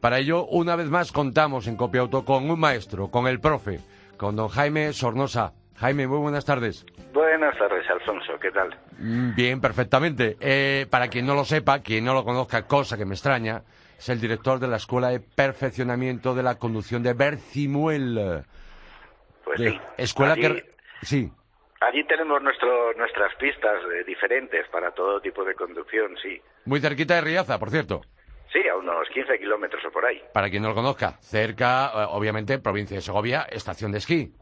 Para 0.00 0.18
ello, 0.18 0.46
una 0.46 0.76
vez 0.76 0.88
más, 0.88 1.12
contamos 1.12 1.66
en 1.66 1.76
Copia 1.76 2.00
Auto 2.00 2.24
con 2.24 2.48
un 2.48 2.58
maestro, 2.58 3.10
con 3.10 3.26
el 3.26 3.38
profe, 3.38 3.80
con 4.16 4.34
don 4.34 4.48
Jaime 4.48 4.94
Sornosa. 4.94 5.52
Jaime, 5.78 6.06
muy 6.06 6.18
buenas 6.18 6.44
tardes. 6.44 6.86
Buenas 7.12 7.56
tardes, 7.58 7.88
Alfonso, 7.90 8.38
¿qué 8.40 8.50
tal? 8.50 8.74
Mm, 8.98 9.34
bien, 9.34 9.60
perfectamente. 9.60 10.36
Eh, 10.40 10.86
para 10.90 11.08
quien 11.08 11.26
no 11.26 11.34
lo 11.34 11.44
sepa, 11.44 11.80
quien 11.80 12.04
no 12.04 12.14
lo 12.14 12.24
conozca, 12.24 12.66
cosa 12.66 12.96
que 12.96 13.04
me 13.04 13.14
extraña, 13.14 13.62
es 13.98 14.08
el 14.08 14.20
director 14.20 14.58
de 14.58 14.68
la 14.68 14.76
Escuela 14.76 15.08
de 15.08 15.20
Perfeccionamiento 15.20 16.34
de 16.34 16.42
la 16.42 16.58
Conducción 16.58 17.02
de 17.02 17.12
Bercimuel. 17.12 18.44
Pues 19.44 19.60
sí. 19.60 19.80
Escuela 19.98 20.34
que... 20.34 20.64
Sí. 21.02 21.30
Allí 21.82 22.04
tenemos 22.04 22.42
nuestro, 22.42 22.94
nuestras 22.94 23.34
pistas 23.36 23.76
eh, 23.94 24.04
diferentes 24.06 24.66
para 24.68 24.92
todo 24.92 25.20
tipo 25.20 25.44
de 25.44 25.54
conducción, 25.54 26.16
sí. 26.22 26.40
Muy 26.64 26.80
cerquita 26.80 27.16
de 27.16 27.20
Riaza, 27.20 27.58
por 27.58 27.70
cierto. 27.70 28.00
Sí, 28.50 28.66
a 28.66 28.76
unos 28.76 29.06
15 29.12 29.38
kilómetros 29.38 29.84
o 29.84 29.90
por 29.90 30.06
ahí. 30.06 30.22
Para 30.32 30.48
quien 30.48 30.62
no 30.62 30.70
lo 30.70 30.74
conozca, 30.74 31.18
cerca, 31.20 31.88
eh, 31.94 32.06
obviamente, 32.08 32.58
provincia 32.58 32.96
de 32.96 33.02
Segovia, 33.02 33.42
estación 33.50 33.92
de 33.92 33.98
esquí, 33.98 34.32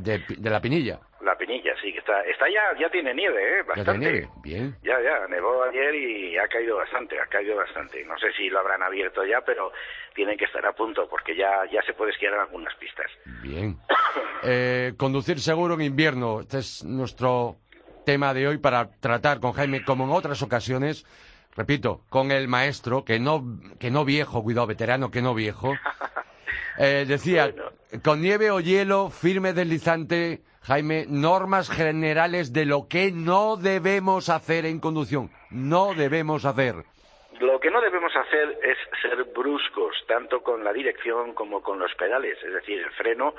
de 0.00 0.50
la 0.50 0.60
Pinilla. 0.60 0.98
La 1.20 1.36
Pinilla, 1.36 1.72
sí, 1.80 1.92
que 1.92 1.98
está, 2.00 2.20
está 2.22 2.46
ya, 2.48 2.78
ya 2.80 2.90
tiene 2.90 3.14
nieve, 3.14 3.58
¿eh? 3.58 3.62
Bastante. 3.62 3.84
Ya 3.84 3.92
tiene 3.92 4.12
nieve, 4.12 4.28
bien. 4.42 4.76
Ya, 4.82 5.00
ya, 5.00 5.26
nevó 5.28 5.62
ayer 5.62 5.94
y 5.94 6.36
ha 6.36 6.48
caído 6.48 6.76
bastante, 6.76 7.20
ha 7.20 7.26
caído 7.26 7.56
bastante. 7.56 8.04
No 8.04 8.18
sé 8.18 8.32
si 8.32 8.48
lo 8.48 8.58
habrán 8.58 8.82
abierto 8.82 9.24
ya, 9.24 9.40
pero 9.40 9.72
tienen 10.14 10.36
que 10.36 10.46
estar 10.46 10.64
a 10.66 10.72
punto 10.72 11.08
porque 11.08 11.36
ya, 11.36 11.64
ya 11.70 11.82
se 11.82 11.94
puede 11.94 12.10
esquiar 12.10 12.34
en 12.34 12.40
algunas 12.40 12.74
pistas. 12.76 13.06
Bien. 13.42 13.76
eh, 14.42 14.94
conducir 14.96 15.38
seguro 15.40 15.74
en 15.74 15.82
invierno, 15.82 16.40
este 16.40 16.58
es 16.58 16.84
nuestro 16.84 17.56
tema 18.04 18.34
de 18.34 18.48
hoy 18.48 18.58
para 18.58 18.90
tratar 18.90 19.40
con 19.40 19.52
Jaime, 19.52 19.84
como 19.84 20.04
en 20.04 20.10
otras 20.10 20.42
ocasiones, 20.42 21.06
repito, 21.56 22.02
con 22.08 22.32
el 22.32 22.48
maestro, 22.48 23.04
que 23.04 23.20
no, 23.20 23.44
que 23.78 23.90
no 23.90 24.04
viejo, 24.04 24.42
cuidado, 24.42 24.66
veterano, 24.66 25.10
que 25.10 25.22
no 25.22 25.34
viejo. 25.34 25.74
Eh, 26.78 27.04
decía, 27.06 27.52
con 28.00 28.22
nieve 28.22 28.50
o 28.50 28.60
hielo, 28.60 29.10
firme 29.10 29.52
deslizante 29.52 30.40
Jaime, 30.64 31.06
normas 31.08 31.68
generales 31.68 32.52
de 32.52 32.66
lo 32.66 32.86
que 32.88 33.10
no 33.10 33.56
debemos 33.56 34.28
hacer 34.28 34.64
en 34.64 34.78
conducción. 34.78 35.28
No 35.50 35.92
debemos 35.94 36.44
hacer. 36.44 36.76
Lo 37.40 37.58
que 37.58 37.70
no 37.70 37.80
debemos 37.80 38.14
hacer 38.14 38.58
es 38.62 38.78
ser 39.02 39.24
bruscos, 39.34 39.96
tanto 40.06 40.40
con 40.40 40.62
la 40.62 40.72
dirección 40.72 41.34
como 41.34 41.62
con 41.62 41.80
los 41.80 41.92
pedales, 41.96 42.38
es 42.44 42.52
decir, 42.52 42.78
el 42.78 42.90
freno, 42.92 43.34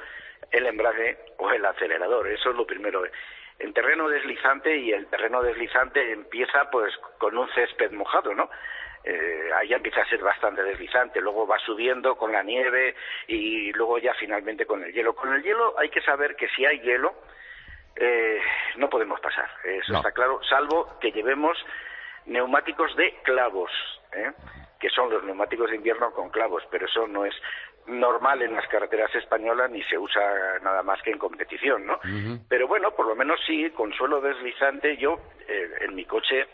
el 0.51 0.65
embrague 0.65 1.17
o 1.37 1.49
el 1.51 1.65
acelerador. 1.65 2.27
Eso 2.27 2.49
es 2.49 2.55
lo 2.57 2.67
primero. 2.67 3.03
En 3.59 3.73
terreno 3.73 4.09
deslizante 4.09 4.77
y 4.77 4.91
el 4.91 5.07
terreno 5.07 5.41
deslizante 5.41 6.11
empieza 6.11 6.69
pues 6.69 6.93
con 7.19 7.37
un 7.37 7.47
césped 7.55 7.91
mojado, 7.93 8.33
¿no? 8.33 8.49
Eh, 9.03 9.49
ahí 9.55 9.73
empieza 9.73 10.01
a 10.01 10.09
ser 10.09 10.21
bastante 10.21 10.63
deslizante, 10.63 11.19
luego 11.19 11.45
va 11.45 11.59
subiendo 11.59 12.15
con 12.15 12.31
la 12.31 12.41
nieve 12.41 12.95
y 13.27 13.71
luego 13.73 13.97
ya 13.97 14.13
finalmente 14.13 14.65
con 14.65 14.83
el 14.83 14.93
hielo. 14.93 15.13
Con 15.15 15.33
el 15.33 15.43
hielo 15.43 15.77
hay 15.77 15.89
que 15.89 16.01
saber 16.01 16.35
que 16.35 16.47
si 16.49 16.65
hay 16.65 16.79
hielo 16.79 17.13
eh, 17.95 18.39
no 18.77 18.89
podemos 18.89 19.19
pasar, 19.19 19.49
eso 19.63 19.95
está 19.95 20.11
claro, 20.11 20.41
salvo 20.43 20.97
que 20.99 21.11
llevemos 21.11 21.57
neumáticos 22.25 22.95
de 22.95 23.19
clavos, 23.23 23.71
¿eh? 24.13 24.31
que 24.79 24.89
son 24.89 25.09
los 25.11 25.23
neumáticos 25.23 25.69
de 25.69 25.75
invierno 25.75 26.11
con 26.11 26.29
clavos, 26.29 26.63
pero 26.71 26.85
eso 26.85 27.07
no 27.07 27.25
es 27.25 27.35
normal 27.85 28.41
en 28.41 28.53
las 28.55 28.67
carreteras 28.67 29.13
españolas 29.15 29.69
ni 29.69 29.83
se 29.83 29.97
usa 29.97 30.59
nada 30.61 30.81
más 30.83 31.01
que 31.01 31.11
en 31.11 31.17
competición, 31.17 31.85
¿no? 31.85 31.99
Pero 32.47 32.67
bueno, 32.67 32.91
por 32.91 33.07
lo 33.07 33.15
menos 33.15 33.39
sí, 33.45 33.69
con 33.71 33.91
suelo 33.93 34.21
deslizante, 34.21 34.95
yo 34.97 35.19
eh, 35.47 35.69
en 35.81 35.95
mi 35.95 36.05
coche 36.05 36.47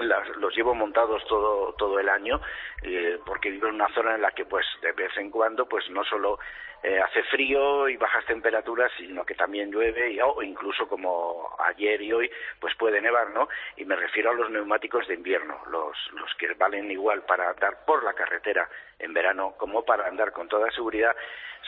los 0.00 0.56
llevo 0.56 0.74
montados 0.74 1.24
todo 1.26 1.72
todo 1.74 2.00
el 2.00 2.08
año 2.08 2.40
eh, 2.82 3.18
porque 3.24 3.50
vivo 3.50 3.68
en 3.68 3.76
una 3.76 3.88
zona 3.94 4.16
en 4.16 4.22
la 4.22 4.32
que 4.32 4.44
pues 4.44 4.66
de 4.82 4.92
vez 4.92 5.16
en 5.16 5.30
cuando 5.30 5.66
pues 5.66 5.88
no 5.90 6.04
solo 6.04 6.38
eh, 6.84 7.00
hace 7.00 7.22
frío 7.22 7.88
y 7.88 7.96
bajas 7.96 8.26
temperaturas, 8.26 8.92
sino 8.98 9.24
que 9.24 9.34
también 9.34 9.72
llueve 9.72 10.12
y, 10.12 10.20
o 10.20 10.42
incluso 10.42 10.86
como 10.86 11.48
ayer 11.58 12.02
y 12.02 12.12
hoy, 12.12 12.30
pues 12.60 12.74
puede 12.74 13.00
nevar, 13.00 13.30
¿no? 13.30 13.48
Y 13.78 13.86
me 13.86 13.96
refiero 13.96 14.30
a 14.30 14.34
los 14.34 14.50
neumáticos 14.50 15.08
de 15.08 15.14
invierno, 15.14 15.58
los, 15.70 15.96
los 16.12 16.34
que 16.34 16.52
valen 16.52 16.90
igual 16.90 17.22
para 17.22 17.48
andar 17.48 17.86
por 17.86 18.04
la 18.04 18.12
carretera 18.12 18.68
en 18.98 19.14
verano 19.14 19.54
como 19.56 19.82
para 19.82 20.06
andar 20.06 20.32
con 20.32 20.46
toda 20.46 20.70
seguridad 20.72 21.16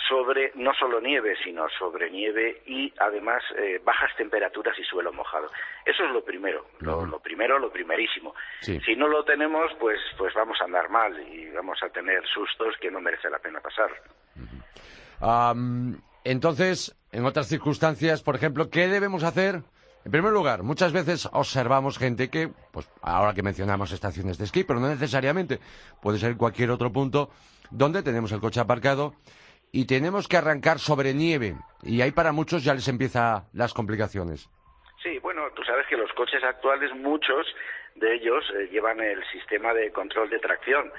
sobre 0.07 0.53
no 0.55 0.75
solo 0.75 1.01
nieve, 1.01 1.35
sino 1.43 1.67
sobre 1.71 2.11
nieve 2.11 2.61
y 2.67 2.93
además 2.99 3.43
eh, 3.57 3.81
bajas 3.83 4.15
temperaturas 4.17 4.79
y 4.79 4.85
suelo 4.85 5.15
mojado. 5.15 5.51
Eso 5.87 6.05
es 6.05 6.11
lo 6.11 6.23
primero, 6.23 6.67
lo, 6.81 7.19
primero, 7.21 7.59
lo 7.59 7.73
primerísimo. 7.73 8.35
Si 8.61 8.95
no 8.95 9.09
lo 9.09 9.25
tenemos, 9.25 9.73
pues, 9.81 9.99
pues 10.19 10.35
vamos 10.35 10.61
a 10.61 10.65
andar 10.65 10.91
mal 10.91 11.19
y 11.33 11.49
vamos 11.53 11.83
a 11.83 11.89
tener 11.89 12.23
sustos 12.27 12.77
que 12.77 12.91
no 12.91 13.01
merece 13.01 13.31
la 13.31 13.39
pena 13.39 13.61
pasar 13.61 13.91
entonces, 16.25 16.97
en 17.13 17.25
otras 17.25 17.49
circunstancias, 17.49 18.23
por 18.23 18.37
ejemplo, 18.37 18.71
¿qué 18.71 18.89
debemos 18.89 19.23
hacer? 19.23 19.63
En 20.05 20.13
primer 20.13 20.33
lugar, 20.33 20.63
muchas 20.63 20.93
veces 20.93 21.29
observamos 21.33 21.99
gente 21.99 22.31
que, 22.31 22.49
pues 22.73 22.89
ahora 23.03 23.35
que 23.35 23.43
mencionamos 23.43 23.91
estaciones 23.91 24.39
de 24.39 24.45
esquí, 24.45 24.63
pero 24.63 24.79
no 24.79 24.89
necesariamente, 24.89 25.59
puede 26.01 26.19
ser 26.19 26.37
cualquier 26.37 26.71
otro 26.71 26.93
punto 26.93 27.31
donde 27.71 28.05
tenemos 28.05 28.31
el 28.31 28.41
coche 28.41 28.61
aparcado 28.61 29.15
y 29.73 29.87
tenemos 29.87 30.29
que 30.29 30.37
arrancar 30.37 30.79
sobre 30.79 31.13
nieve. 31.13 31.57
Y 31.83 32.01
ahí 32.03 32.13
para 32.13 32.33
muchos 32.33 32.63
ya 32.63 32.75
les 32.75 32.87
empiezan 32.87 33.45
las 33.53 33.75
complicaciones. 33.75 34.49
Sí, 35.03 35.19
bueno, 35.19 35.43
tú 35.55 35.63
sabes 35.65 35.87
que 35.89 35.97
los 35.97 36.13
coches 36.13 36.43
actuales, 36.45 36.95
muchos 36.95 37.47
de 37.97 38.15
ellos 38.15 38.45
eh, 38.55 38.69
llevan 38.71 39.01
el 39.01 39.23
sistema 39.33 39.73
de 39.75 39.91
control 39.91 40.31
de 40.31 40.39
tracción 40.39 40.93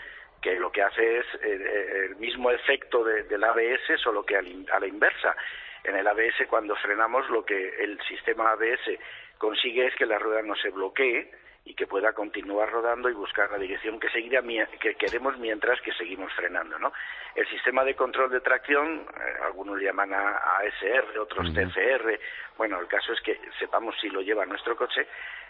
que 0.48 0.60
lo 0.60 0.72
que 0.72 0.82
hace 0.82 1.20
es 1.20 1.26
eh, 1.36 1.40
eh, 1.44 2.06
el 2.06 2.16
mismo 2.16 2.50
efecto 2.52 3.04
del 3.04 3.44
ABS, 3.44 4.00
solo 4.02 4.26
que 4.26 4.38
a 4.38 4.80
la 4.80 4.88
inversa. 4.88 5.36
En 5.84 5.96
el 5.96 6.08
ABS, 6.08 6.48
cuando 6.50 6.76
frenamos, 6.78 7.30
lo 7.30 7.44
que 7.44 7.84
el 7.84 8.00
sistema 8.04 8.52
ABS 8.52 8.98
consigue 9.38 9.88
es 9.88 9.96
que 9.96 10.06
la 10.06 10.18
rueda 10.18 10.42
no 10.42 10.56
se 10.56 10.70
bloquee 10.70 11.30
y 11.68 11.74
que 11.74 11.86
pueda 11.86 12.14
continuar 12.14 12.72
rodando 12.72 13.10
y 13.10 13.14
buscar 13.14 13.52
la 13.52 13.58
dirección 13.58 14.00
que 14.00 14.10
seguirá 14.10 14.42
que 14.80 14.96
queremos 14.96 15.38
mientras 15.38 15.82
que 15.82 15.92
seguimos 15.94 16.32
frenando, 16.34 16.80
¿no? 16.80 16.94
El 17.36 17.46
sistema 17.50 17.84
de 17.84 17.94
control 17.94 18.32
de 18.32 18.40
tracción, 18.40 19.06
eh, 19.14 19.34
algunos 19.44 19.82
llaman 19.82 20.14
a, 20.14 20.38
ASR, 20.60 21.20
otros 21.20 21.54
TFR, 21.54 22.20
bueno, 22.58 22.80
el 22.80 22.88
caso 22.88 23.12
es 23.12 23.20
que 23.20 23.38
sepamos 23.60 23.96
si 24.00 24.10
lo 24.10 24.22
lleva 24.22 24.46
nuestro 24.46 24.78
coche, 24.78 25.08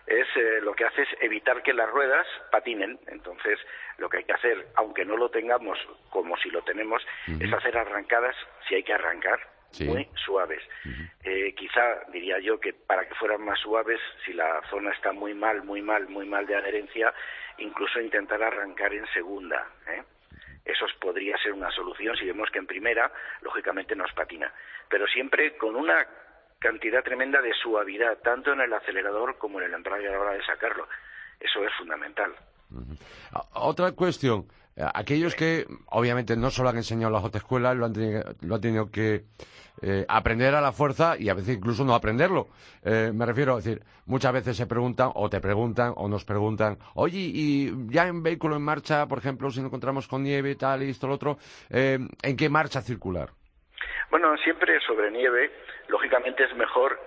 es 0.07 0.27
eh, 0.35 0.59
lo 0.61 0.73
que 0.73 0.85
hace 0.85 1.03
es 1.03 1.09
evitar 1.21 1.61
que 1.61 1.73
las 1.73 1.89
ruedas 1.89 2.25
patinen. 2.51 2.99
Entonces, 3.07 3.59
lo 3.99 4.09
que 4.09 4.17
hay 4.17 4.23
que 4.23 4.33
hacer, 4.33 4.67
aunque 4.75 5.05
no 5.05 5.17
lo 5.17 5.29
tengamos 5.29 5.77
como 6.09 6.35
si 6.37 6.49
lo 6.49 6.63
tenemos, 6.63 7.05
es 7.39 7.53
hacer 7.53 7.77
arrancadas, 7.77 8.35
si 8.67 8.75
hay 8.75 8.83
que 8.83 8.93
arrancar, 8.93 9.39
muy 9.79 10.07
suaves. 10.25 10.61
eh, 11.23 11.53
quizá 11.55 11.81
diría 12.11 12.39
yo 12.39 12.59
que 12.59 12.73
para 12.73 13.07
que 13.07 13.15
fueran 13.15 13.43
más 13.43 13.59
suaves, 13.59 13.99
si 14.25 14.33
la 14.33 14.61
zona 14.69 14.91
está 14.91 15.11
muy 15.11 15.33
mal, 15.33 15.63
muy 15.63 15.81
mal, 15.81 16.07
muy 16.07 16.25
mal 16.25 16.45
de 16.45 16.55
adherencia, 16.55 17.13
incluso 17.57 17.99
intentar 17.99 18.41
arrancar 18.41 18.93
en 18.93 19.05
segunda. 19.13 19.67
¿eh? 19.87 20.03
Eso 20.65 20.85
podría 20.99 21.37
ser 21.37 21.53
una 21.53 21.71
solución 21.71 22.15
si 22.17 22.25
vemos 22.25 22.49
que 22.51 22.59
en 22.59 22.67
primera, 22.67 23.11
lógicamente, 23.41 23.95
nos 23.95 24.11
patina. 24.13 24.51
Pero 24.89 25.07
siempre 25.07 25.55
con 25.57 25.75
una 25.75 26.05
cantidad 26.59 27.03
tremenda 27.03 27.41
de 27.41 27.53
suavidad, 27.53 28.17
tanto 28.19 28.51
en 28.53 28.61
el 28.61 28.73
acelerador 28.73 29.37
como 29.37 29.59
en 29.59 29.67
el 29.67 29.73
embrague 29.73 30.07
a 30.07 30.11
la 30.11 30.19
hora 30.19 30.33
de 30.33 30.43
sacarlo. 30.43 30.87
Eso 31.39 31.63
es 31.65 31.73
fundamental. 31.75 32.33
Otra 33.53 33.91
cuestión. 33.91 34.47
Aquellos 34.93 35.35
que, 35.35 35.65
obviamente, 35.87 36.35
no 36.35 36.51
solo 36.51 36.69
han 36.69 36.77
enseñado 36.77 37.11
las 37.11 37.23
autoescuelas, 37.23 37.75
lo 37.75 37.85
han 37.85 37.93
tenido, 37.93 38.23
lo 38.41 38.55
han 38.55 38.61
tenido 38.61 38.91
que 38.91 39.23
eh, 39.81 40.05
aprender 40.07 40.55
a 40.55 40.61
la 40.61 40.71
fuerza 40.71 41.15
y 41.19 41.29
a 41.29 41.33
veces 41.33 41.57
incluso 41.57 41.83
no 41.83 41.93
aprenderlo. 41.93 42.47
Eh, 42.83 43.11
me 43.13 43.25
refiero 43.25 43.53
a 43.53 43.57
decir, 43.57 43.81
muchas 44.05 44.33
veces 44.33 44.57
se 44.57 44.65
preguntan, 44.65 45.11
o 45.13 45.29
te 45.29 45.39
preguntan, 45.39 45.93
o 45.95 46.07
nos 46.07 46.25
preguntan, 46.25 46.77
oye, 46.95 47.17
y 47.19 47.71
ya 47.87 48.07
en 48.07 48.23
vehículo 48.23 48.55
en 48.55 48.63
marcha, 48.63 49.07
por 49.07 49.19
ejemplo, 49.19 49.51
si 49.51 49.59
nos 49.59 49.67
encontramos 49.67 50.07
con 50.07 50.23
nieve, 50.23 50.55
tal 50.55 50.83
y 50.83 50.89
esto, 50.89 51.07
lo 51.07 51.13
otro, 51.13 51.37
eh, 51.69 51.99
¿en 52.23 52.37
qué 52.37 52.49
marcha 52.49 52.81
circular? 52.81 53.29
Bueno, 54.09 54.35
siempre 54.37 54.79
sobre 54.81 55.11
nieve, 55.11 55.51
lógicamente 55.89 56.43
es 56.43 56.55
mejor 56.55 56.99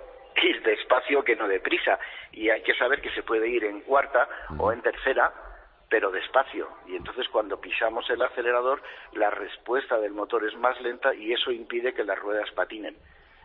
ir 0.43 0.63
despacio 0.63 1.25
que 1.25 1.37
no 1.37 1.49
deprisa. 1.49 1.99
Y 2.33 2.51
hay 2.51 2.63
que 2.63 2.75
saber 2.75 3.01
que 3.01 3.11
se 3.11 3.23
puede 3.23 3.49
ir 3.49 3.65
en 3.65 3.81
cuarta 3.81 4.29
o 4.59 4.73
en 4.73 4.81
tercera, 4.83 5.33
pero 5.91 6.11
despacio. 6.11 6.69
Y 6.87 6.97
entonces 6.97 7.29
cuando 7.29 7.61
pisamos 7.61 8.09
el 8.09 8.23
acelerador, 8.23 8.81
la 9.13 9.29
respuesta 9.29 9.99
del 9.99 10.13
motor 10.13 10.47
es 10.47 10.57
más 10.57 10.81
lenta 10.81 11.13
y 11.15 11.33
eso 11.33 11.51
impide 11.51 11.93
que 11.93 12.05
las 12.05 12.19
ruedas 12.19 12.51
patinen. 12.53 12.97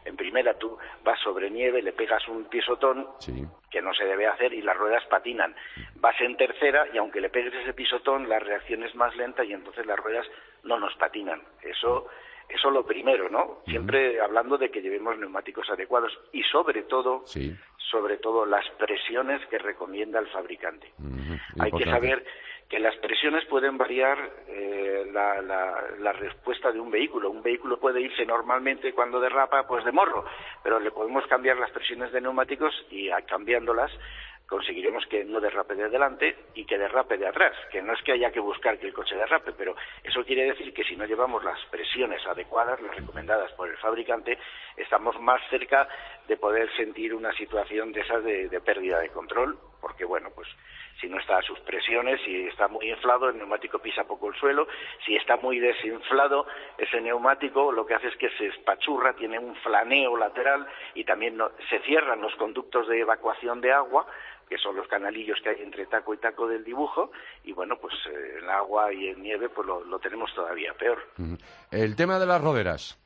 En 0.06 0.16
primera 0.16 0.54
tú 0.54 0.78
vas 1.04 1.20
sobre 1.22 1.50
nieve, 1.50 1.82
le 1.82 1.92
pegas 1.92 2.26
un 2.28 2.46
pisotón, 2.46 3.08
que 3.72 3.82
no 3.82 3.92
se 3.96 4.06
debe 4.06 4.28
hacer, 4.28 4.54
y 4.54 4.62
las 4.62 4.78
ruedas 4.78 5.04
patinan. 5.08 5.56
Vas 5.96 6.16
en 6.22 6.38
tercera 6.38 6.88
y 6.94 7.00
aunque 7.00 7.20
le 7.20 7.32
pegues 7.32 7.56
ese 7.56 7.74
pisotón, 7.74 8.30
la 8.30 8.38
reacción 8.38 8.84
es 8.84 8.94
más 8.94 9.16
lenta 9.16 9.44
y 9.44 9.52
entonces 9.52 9.84
las 9.88 9.98
ruedas 9.98 10.28
no 10.64 10.80
nos 10.80 10.96
patinan. 10.98 11.42
Eso 11.64 12.08
eso 12.50 12.70
lo 12.70 12.86
primero, 12.86 13.30
¿no? 13.30 13.60
Siempre 13.66 14.20
hablando 14.22 14.58
de 14.58 14.70
que 14.70 14.82
llevemos 14.82 15.18
neumáticos 15.18 15.70
adecuados 15.70 16.12
y 16.32 16.44
sobre 16.44 16.84
todo, 16.84 17.24
sobre 17.92 18.18
todo 18.18 18.46
las 18.46 18.68
presiones 18.78 19.46
que 19.48 19.58
recomienda 19.58 20.20
el 20.20 20.28
fabricante. 20.28 20.92
Hay 21.60 21.72
que 21.72 21.86
saber 21.86 22.26
que 22.70 22.80
las 22.80 22.96
presiones 22.98 23.46
pueden 23.46 23.78
variar 23.78 24.18
eh, 24.48 25.08
la, 25.12 25.42
la, 25.42 26.12
respuesta 26.14 26.72
de 26.72 26.80
un 26.80 26.90
vehículo. 26.90 27.30
Un 27.30 27.44
vehículo 27.44 27.80
puede 27.80 28.02
irse 28.02 28.26
normalmente 28.26 28.94
cuando 28.94 29.20
derrapa, 29.20 29.68
pues 29.68 29.86
de 29.86 29.92
morro, 29.92 30.26
pero 30.64 30.80
le 30.80 30.90
podemos 30.90 31.26
cambiar 31.28 31.58
las 31.58 31.70
presiones 31.70 32.12
de 32.12 32.22
neumáticos 32.22 32.74
y 32.90 33.10
cambiándolas 33.28 33.92
conseguiremos 34.48 35.06
que 35.08 35.24
no 35.26 35.40
derrape 35.40 35.76
de 35.76 35.90
delante 35.90 36.36
y 36.54 36.66
que 36.66 36.78
derrape 36.78 37.18
de 37.18 37.28
atrás, 37.28 37.54
que 37.72 37.82
no 37.82 37.94
es 37.94 38.02
que 38.04 38.12
haya 38.12 38.32
que 38.32 38.40
buscar 38.40 38.78
que 38.78 38.88
el 38.88 38.94
coche 38.94 39.16
derrape, 39.16 39.54
pero 39.54 39.76
eso 40.04 40.24
quiere 40.24 40.46
decir 40.46 40.74
que 40.74 40.84
si 40.84 40.96
no 40.96 41.06
llevamos 41.06 41.44
las 41.44 41.60
presiones 41.66 42.26
adecuadas, 42.28 42.80
las 42.82 42.96
recomendadas 42.96 43.52
por 43.54 43.70
el 43.70 43.78
fabricante, 43.78 44.38
estamos 44.78 45.20
más 45.20 45.42
cerca 45.50 45.88
de 46.28 46.38
poder 46.38 46.70
sentir 46.76 47.14
una 47.14 47.32
situación 47.34 47.92
de 47.92 48.02
esas 48.02 48.24
de, 48.24 48.62
pérdida 48.62 49.00
de 49.00 49.10
control, 49.10 49.58
porque 49.82 50.06
bueno, 50.06 50.30
pues 50.34 50.48
si 51.00 51.08
no 51.08 51.20
está 51.20 51.38
a 51.38 51.42
sus 51.42 51.60
presiones, 51.60 52.20
si 52.24 52.48
está 52.48 52.68
muy 52.68 52.90
inflado, 52.90 53.30
el 53.30 53.38
neumático 53.38 53.80
pisa 53.80 54.06
poco 54.06 54.30
el 54.30 54.36
suelo, 54.36 54.68
si 55.06 55.16
está 55.16 55.38
muy 55.38 55.60
desinflado, 55.60 56.48
ese 56.78 57.02
neumático 57.02 57.72
lo 57.72 57.86
que 57.86 57.96
hace 57.96 58.08
es 58.08 58.16
que 58.16 58.30
se 58.32 58.48
espachurra, 58.48 59.14
tiene 59.14 59.38
un 59.38 59.56
flaneo 59.58 60.18
lateral 60.18 60.66
y 60.94 61.04
también 61.04 61.38
se 61.70 61.80
cierran 61.80 62.22
los 62.22 62.36
conductos 62.36 62.88
de 62.88 63.02
evacuación 63.02 63.62
de 63.62 63.74
agua, 63.74 64.08
que 64.48 64.58
son 64.58 64.76
los 64.76 64.88
canalillos 64.88 65.40
que 65.42 65.50
hay 65.50 65.62
entre 65.62 65.86
taco 65.88 66.14
y 66.14 66.18
taco 66.18 66.48
del 66.48 66.64
dibujo, 66.64 67.12
y 67.44 67.54
bueno, 67.54 67.78
pues 67.78 67.94
eh, 68.08 68.40
el 68.40 68.50
agua 68.50 68.94
y 68.94 69.08
el 69.08 69.22
nieve 69.22 69.50
pues 69.50 69.68
lo, 69.68 70.00
tenemos 70.00 70.34
todavía 70.34 70.74
peor. 70.74 71.00
El 71.72 71.96
tema 71.96 72.20
de 72.20 72.26
las 72.26 72.42
roderas. 72.42 73.00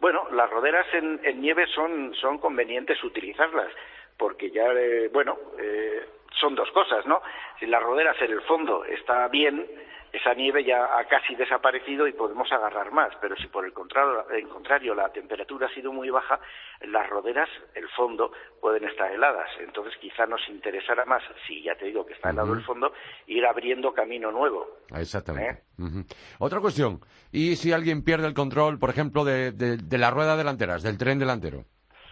Bueno, 0.00 0.28
las 0.32 0.48
roderas 0.48 0.86
en, 0.94 1.20
nieve 1.40 1.66
son, 1.74 2.14
son 2.14 2.38
convenientes 2.38 3.02
utilizarlas, 3.04 3.70
porque 4.16 4.50
ya, 4.50 4.66
eh, 4.72 5.08
bueno, 5.12 5.36
eh, 5.58 6.06
son 6.38 6.54
dos 6.54 6.70
cosas, 6.72 7.06
¿no? 7.06 7.22
Si 7.58 7.66
las 7.66 7.82
roderas 7.82 8.16
en 8.22 8.32
el 8.32 8.40
fondo 8.42 8.84
está 8.84 9.28
bien, 9.28 9.66
esa 10.12 10.34
nieve 10.34 10.64
ya 10.64 10.98
ha 10.98 11.04
casi 11.04 11.34
desaparecido 11.34 12.06
y 12.06 12.12
podemos 12.12 12.50
agarrar 12.50 12.90
más, 12.92 13.12
pero 13.20 13.36
si 13.36 13.46
por 13.46 13.64
el 13.64 13.72
contrario, 13.72 14.26
en 14.32 14.48
contrario 14.48 14.94
la 14.94 15.08
temperatura 15.10 15.68
ha 15.68 15.74
sido 15.74 15.92
muy 15.92 16.10
baja, 16.10 16.40
las 16.80 17.08
roderas, 17.08 17.48
el 17.74 17.88
fondo, 17.90 18.32
pueden 18.60 18.84
estar 18.88 19.10
heladas. 19.12 19.48
Entonces 19.60 19.94
quizá 20.00 20.26
nos 20.26 20.40
interesara 20.48 21.04
más, 21.04 21.22
si 21.46 21.62
ya 21.62 21.74
te 21.76 21.86
digo 21.86 22.04
que 22.04 22.14
está 22.14 22.30
helado 22.30 22.54
el 22.54 22.64
fondo, 22.64 22.92
ir 23.26 23.44
abriendo 23.46 23.92
camino 23.92 24.30
nuevo. 24.30 24.66
Exactamente. 24.94 25.62
¿Eh? 25.78 26.04
Otra 26.38 26.60
cuestión, 26.60 27.00
¿y 27.30 27.56
si 27.56 27.72
alguien 27.72 28.02
pierde 28.02 28.26
el 28.26 28.34
control, 28.34 28.78
por 28.78 28.90
ejemplo, 28.90 29.24
de, 29.24 29.52
de, 29.52 29.98
la 29.98 30.10
rueda 30.10 30.36
delanteras, 30.36 30.82
del 30.82 30.98
tren 30.98 31.18
delantero? 31.18 31.64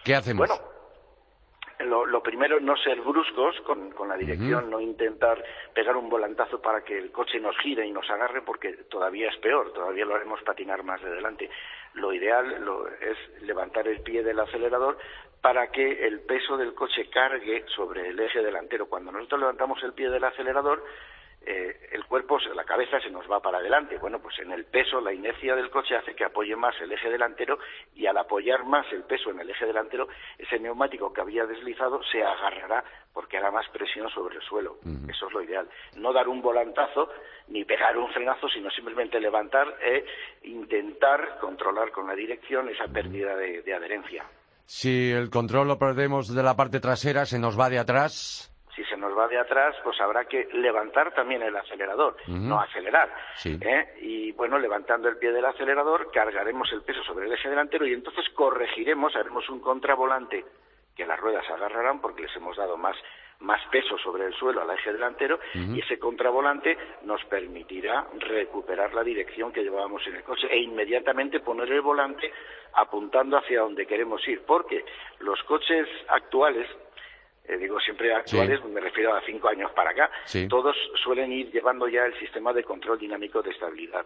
¿Qué 0.03 0.15
hacemos? 0.15 0.47
Bueno, 0.47 0.63
lo, 1.85 2.21
primero, 2.21 2.59
no 2.59 2.75
ser 2.77 2.99
bruscos 3.01 3.55
con, 3.61 3.93
la 4.07 4.17
dirección, 4.17 4.69
no 4.69 4.81
intentar 4.81 5.43
pegar 5.73 5.95
un 5.95 6.09
volantazo 6.09 6.61
para 6.61 6.83
que 6.83 6.97
el 6.97 7.11
coche 7.11 7.39
nos 7.39 7.57
gire 7.59 7.85
y 7.85 7.91
nos 7.91 8.09
agarre, 8.09 8.41
porque 8.41 8.73
todavía 8.89 9.29
es 9.29 9.37
peor, 9.37 9.71
todavía 9.71 10.05
lo 10.05 10.15
haremos 10.15 10.41
patinar 10.43 10.83
más 10.83 11.01
de 11.01 11.09
delante. 11.09 11.49
Lo 11.93 12.13
ideal 12.13 12.61
es 13.01 13.43
levantar 13.43 13.87
el 13.87 14.01
pie 14.01 14.23
del 14.23 14.39
acelerador 14.39 14.97
para 15.41 15.71
que 15.71 16.05
el 16.05 16.19
peso 16.21 16.57
del 16.57 16.73
coche 16.73 17.09
cargue 17.09 17.63
sobre 17.75 18.09
el 18.09 18.19
eje 18.19 18.43
delantero. 18.43 18.87
Cuando 18.87 19.11
nosotros 19.11 19.39
levantamos 19.39 19.81
el 19.83 19.93
pie 19.93 20.09
del 20.09 20.23
acelerador, 20.23 20.83
eh, 21.45 21.89
el 21.91 22.05
cuerpo, 22.05 22.37
la 22.53 22.63
cabeza 22.63 22.99
se 22.99 23.09
nos 23.09 23.29
va 23.29 23.39
para 23.39 23.59
adelante. 23.59 23.97
Bueno, 23.97 24.19
pues 24.19 24.37
en 24.39 24.51
el 24.51 24.65
peso, 24.65 24.99
la 25.01 25.13
inercia 25.13 25.55
del 25.55 25.69
coche 25.69 25.95
hace 25.95 26.13
que 26.15 26.25
apoye 26.25 26.55
más 26.55 26.75
el 26.81 26.91
eje 26.91 27.09
delantero 27.09 27.57
y 27.95 28.05
al 28.05 28.17
apoyar 28.17 28.65
más 28.65 28.85
el 28.91 29.03
peso 29.03 29.31
en 29.31 29.39
el 29.39 29.49
eje 29.49 29.65
delantero, 29.65 30.07
ese 30.37 30.59
neumático 30.59 31.11
que 31.13 31.21
había 31.21 31.45
deslizado 31.45 32.01
se 32.11 32.23
agarrará 32.23 32.83
porque 33.13 33.37
hará 33.37 33.51
más 33.51 33.67
presión 33.69 34.09
sobre 34.09 34.35
el 34.35 34.41
suelo. 34.41 34.77
Eso 35.07 35.27
es 35.27 35.33
lo 35.33 35.41
ideal. 35.41 35.67
No 35.95 36.13
dar 36.13 36.27
un 36.27 36.41
volantazo 36.41 37.09
ni 37.47 37.65
pegar 37.65 37.97
un 37.97 38.11
frenazo, 38.11 38.47
sino 38.49 38.69
simplemente 38.69 39.19
levantar 39.19 39.75
e 39.81 40.05
intentar 40.43 41.39
controlar 41.39 41.91
con 41.91 42.07
la 42.07 42.15
dirección 42.15 42.69
esa 42.69 42.87
pérdida 42.87 43.35
de 43.35 43.73
adherencia. 43.73 44.25
Si 44.65 45.11
el 45.11 45.31
control 45.31 45.67
lo 45.67 45.79
perdemos 45.79 46.31
de 46.31 46.43
la 46.43 46.55
parte 46.55 46.79
trasera, 46.79 47.25
se 47.25 47.39
nos 47.39 47.59
va 47.59 47.71
de 47.71 47.79
atrás 47.79 48.53
si 48.79 48.85
se 48.85 48.97
nos 48.97 49.17
va 49.17 49.27
de 49.27 49.37
atrás, 49.37 49.75
pues 49.83 49.99
habrá 49.99 50.23
que 50.23 50.47
levantar 50.53 51.13
también 51.13 51.41
el 51.41 51.55
acelerador, 51.55 52.15
no 52.27 52.61
acelerar. 52.61 53.13
¿eh? 53.43 53.95
Y 54.01 54.31
bueno, 54.31 54.57
levantando 54.57 55.09
el 55.09 55.17
pie 55.17 55.33
del 55.33 55.45
acelerador, 55.45 56.09
cargaremos 56.11 56.71
el 56.71 56.81
peso 56.83 57.03
sobre 57.03 57.25
el 57.25 57.33
eje 57.33 57.49
delantero 57.49 57.85
y 57.85 57.93
entonces 57.93 58.29
corregiremos, 58.29 59.15
haremos 59.17 59.49
un 59.49 59.59
contravolante 59.59 60.45
que 60.95 61.05
las 61.05 61.19
ruedas 61.19 61.49
agarrarán 61.49 61.99
porque 61.99 62.23
les 62.23 62.35
hemos 62.37 62.55
dado 62.55 62.77
más, 62.77 62.95
más 63.39 63.61
peso 63.69 63.97
sobre 63.97 64.25
el 64.25 64.33
suelo 64.33 64.61
al 64.61 64.69
eje 64.71 64.93
delantero 64.93 65.39
y 65.53 65.79
ese 65.81 65.99
contravolante 65.99 66.77
nos 67.03 67.23
permitirá 67.25 68.07
recuperar 68.17 68.93
la 68.93 69.03
dirección 69.03 69.51
que 69.51 69.63
llevábamos 69.63 70.05
en 70.07 70.15
el 70.15 70.23
coche 70.23 70.47
e 70.49 70.57
inmediatamente 70.57 71.41
poner 71.41 71.69
el 71.71 71.81
volante 71.81 72.31
apuntando 72.73 73.37
hacia 73.37 73.61
donde 73.61 73.85
queremos 73.85 74.25
ir, 74.27 74.41
porque 74.45 74.85
los 75.19 75.41
coches 75.43 75.87
actuales 76.07 76.67
eh, 77.49 77.57
digo 77.57 77.79
siempre 77.79 78.13
actuales, 78.13 78.63
me 78.65 78.79
refiero 78.79 79.15
a 79.15 79.21
cinco 79.21 79.49
años 79.49 79.71
para 79.71 79.89
acá, 79.89 80.11
todos 80.47 80.75
suelen 81.03 81.31
ir 81.31 81.51
llevando 81.51 81.87
ya 81.87 82.05
el 82.05 82.17
sistema 82.19 82.53
de 82.53 82.63
control 82.63 82.99
dinámico 82.99 83.41
de 83.41 83.49
estabilidad, 83.49 84.05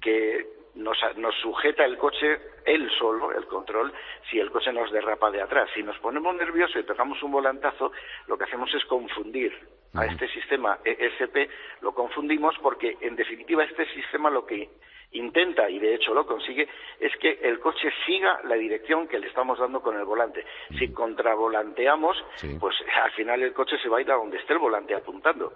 que 0.00 0.46
nos, 0.76 0.96
nos, 1.16 1.34
sujeta 1.36 1.84
el 1.84 1.98
coche 1.98 2.38
él 2.64 2.88
solo, 2.98 3.32
el 3.32 3.46
control, 3.46 3.92
si 4.30 4.38
el 4.38 4.50
coche 4.50 4.72
nos 4.72 4.90
derrapa 4.92 5.30
de 5.30 5.42
atrás. 5.42 5.68
Si 5.74 5.82
nos 5.82 5.98
ponemos 5.98 6.34
nerviosos 6.36 6.76
y 6.76 6.84
tocamos 6.84 7.22
un 7.22 7.32
volantazo, 7.32 7.92
lo 8.26 8.38
que 8.38 8.44
hacemos 8.44 8.72
es 8.74 8.84
confundir 8.86 9.52
a 9.94 10.06
este 10.06 10.28
sistema 10.28 10.78
ESP, 10.84 11.50
lo 11.80 11.94
confundimos 11.94 12.56
porque, 12.62 12.96
en 13.00 13.16
definitiva, 13.16 13.64
este 13.64 13.86
sistema 13.94 14.30
lo 14.30 14.46
que 14.46 14.68
intenta, 15.14 15.68
y 15.70 15.78
de 15.78 15.94
hecho 15.94 16.12
lo 16.14 16.26
consigue, 16.26 16.68
es 17.00 17.12
que 17.20 17.38
el 17.42 17.58
coche 17.60 17.88
siga 18.06 18.40
la 18.44 18.54
dirección 18.56 19.08
que 19.08 19.18
le 19.18 19.28
estamos 19.28 19.58
dando 19.58 19.80
con 19.80 19.96
el 19.96 20.04
volante. 20.04 20.44
Si 20.78 20.92
contravolanteamos, 20.92 22.16
pues 22.60 22.74
al 23.02 23.12
final 23.12 23.42
el 23.42 23.52
coche 23.52 23.76
se 23.82 23.88
va 23.88 23.98
a 23.98 24.00
ir 24.00 24.10
a 24.10 24.16
donde 24.16 24.38
esté 24.38 24.52
el 24.52 24.58
volante 24.58 24.94
apuntando. 24.94 25.52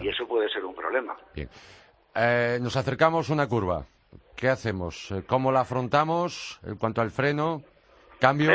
Y 0.00 0.08
eso 0.08 0.26
puede 0.26 0.48
ser 0.48 0.64
un 0.64 0.74
problema. 0.74 1.16
Bien. 1.34 1.48
Eh, 2.14 2.58
nos 2.60 2.76
acercamos 2.76 3.30
a 3.30 3.32
una 3.32 3.48
curva. 3.48 3.86
¿Qué 4.36 4.48
hacemos? 4.48 5.10
Eh, 5.12 5.22
¿Cómo 5.26 5.52
la 5.52 5.60
afrontamos 5.60 6.60
en 6.66 6.76
cuanto 6.76 7.00
al 7.00 7.10
freno? 7.10 7.62
¿Cambio? 8.20 8.50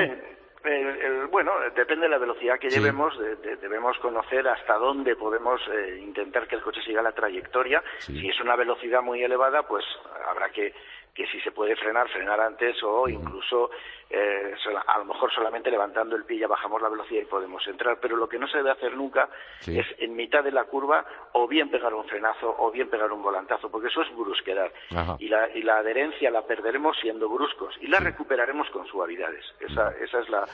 Bueno, 1.37 1.53
depende 1.75 2.07
de 2.07 2.09
la 2.09 2.17
velocidad 2.17 2.57
que 2.57 2.67
llevemos, 2.67 3.13
debemos 3.61 3.95
conocer 3.99 4.47
hasta 4.47 4.73
dónde 4.73 5.15
podemos 5.15 5.61
eh, 5.71 5.99
intentar 6.01 6.47
que 6.47 6.55
el 6.55 6.63
coche 6.63 6.81
siga 6.81 7.03
la 7.03 7.11
trayectoria. 7.11 7.83
Si 7.99 8.27
es 8.27 8.41
una 8.41 8.55
velocidad 8.55 9.03
muy 9.03 9.21
elevada, 9.21 9.61
pues 9.61 9.85
habrá 10.27 10.49
que 10.49 10.73
que 11.13 11.25
si 11.27 11.39
se 11.41 11.51
puede 11.51 11.75
frenar, 11.75 12.07
frenar 12.09 12.39
antes 12.39 12.77
o 12.83 13.09
incluso 13.09 13.71
eh, 14.07 14.53
a 14.85 14.97
lo 14.99 15.05
mejor 15.05 15.33
solamente 15.33 15.71
levantando 15.71 16.15
el 16.15 16.25
pie 16.25 16.37
ya 16.37 16.47
bajamos 16.47 16.79
la 16.79 16.89
velocidad 16.89 17.23
y 17.23 17.25
podemos 17.25 17.65
entrar. 17.67 17.97
Pero 17.99 18.15
lo 18.15 18.29
que 18.29 18.37
no 18.37 18.47
se 18.47 18.57
debe 18.57 18.69
hacer 18.69 18.95
nunca 18.95 19.27
es 19.65 19.87
en 19.97 20.15
mitad 20.15 20.43
de 20.43 20.51
la 20.51 20.65
curva 20.65 21.03
o 21.33 21.47
bien 21.47 21.71
pegar 21.71 21.95
un 21.95 22.05
frenazo 22.05 22.55
o 22.59 22.71
bien 22.71 22.91
pegar 22.91 23.11
un 23.11 23.23
volantazo, 23.23 23.71
porque 23.71 23.87
eso 23.87 24.03
es 24.03 24.15
brusquedad. 24.15 24.71
Y 25.17 25.27
la, 25.27 25.49
y 25.55 25.63
la 25.63 25.77
adherencia 25.77 26.29
la 26.29 26.43
perderemos 26.43 26.95
siendo 26.99 27.27
bruscos 27.27 27.75
y 27.81 27.87
la 27.87 27.99
recuperaremos 27.99 28.69
con 28.69 28.85
suavidades. 28.85 29.43
Esa, 29.59 29.95
esa 29.99 30.19
es 30.19 30.29
la, 30.29 30.47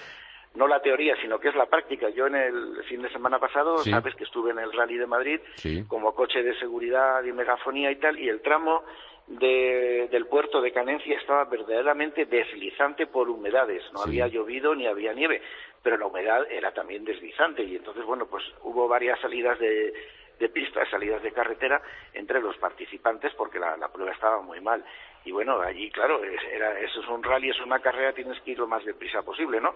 no 0.56 0.68
la 0.68 0.82
teoría, 0.82 1.16
sino 1.22 1.40
que 1.40 1.50
es 1.50 1.56
la 1.56 1.66
práctica. 1.66 2.10
Yo 2.10 2.28
en 2.28 2.36
el 2.36 2.84
fin 2.88 3.02
de 3.02 3.10
semana 3.12 3.40
pasado, 3.40 3.80
sabes 3.80 4.16
que 4.16 4.24
estuve 4.24 4.52
en 4.52 4.60
el 4.60 4.72
Rally 4.72 4.98
de 4.98 5.08
Madrid 5.08 5.40
como 5.88 6.14
coche 6.14 6.44
de 6.44 6.58
seguridad 6.60 7.24
y 7.24 7.32
megafonía 7.32 7.92
y 7.92 7.96
tal, 7.96 8.20
y 8.20 8.30
el 8.30 8.42
tramo 8.42 8.84
del 9.26 10.26
puerto 10.28 10.62
de 10.62 10.72
Canencia 10.72 11.18
estaba 11.18 11.46
verdaderamente 11.46 12.26
deslizante 12.26 13.08
por 13.08 13.30
humedades. 13.30 13.82
No 13.94 14.02
había 14.02 14.28
llovido 14.28 14.76
ni 14.76 14.86
había 14.86 15.14
nieve, 15.14 15.42
pero 15.82 15.98
la 15.98 16.08
humedad 16.08 16.46
era 16.52 16.72
también 16.72 17.06
deslizante. 17.06 17.64
Y 17.64 17.78
entonces, 17.78 18.06
bueno, 18.06 18.28
pues 18.28 18.44
hubo 18.64 18.88
varias 18.88 19.20
salidas 19.22 19.58
de, 19.60 19.94
de 20.40 20.50
pistas, 20.50 20.90
salidas 20.90 21.22
de 21.22 21.32
carretera 21.32 21.82
entre 22.14 22.42
los 22.42 22.58
participantes 22.58 23.34
porque 23.36 23.60
la, 23.60 23.78
prueba 23.92 24.12
estaba 24.12 24.42
muy 24.42 24.60
mal. 24.62 24.84
Y 25.26 25.32
bueno, 25.32 25.60
allí, 25.62 25.90
claro, 25.92 26.22
era, 26.24 26.80
eso 26.80 27.02
es 27.02 27.08
un 27.08 27.24
rally, 27.24 27.50
es 27.50 27.62
una 27.62 27.80
carrera, 27.80 28.14
tienes 28.14 28.40
que 28.42 28.52
ir 28.52 28.60
lo 28.60 28.68
más 28.68 28.84
deprisa 28.84 29.22
posible, 29.22 29.62
¿no? 29.62 29.76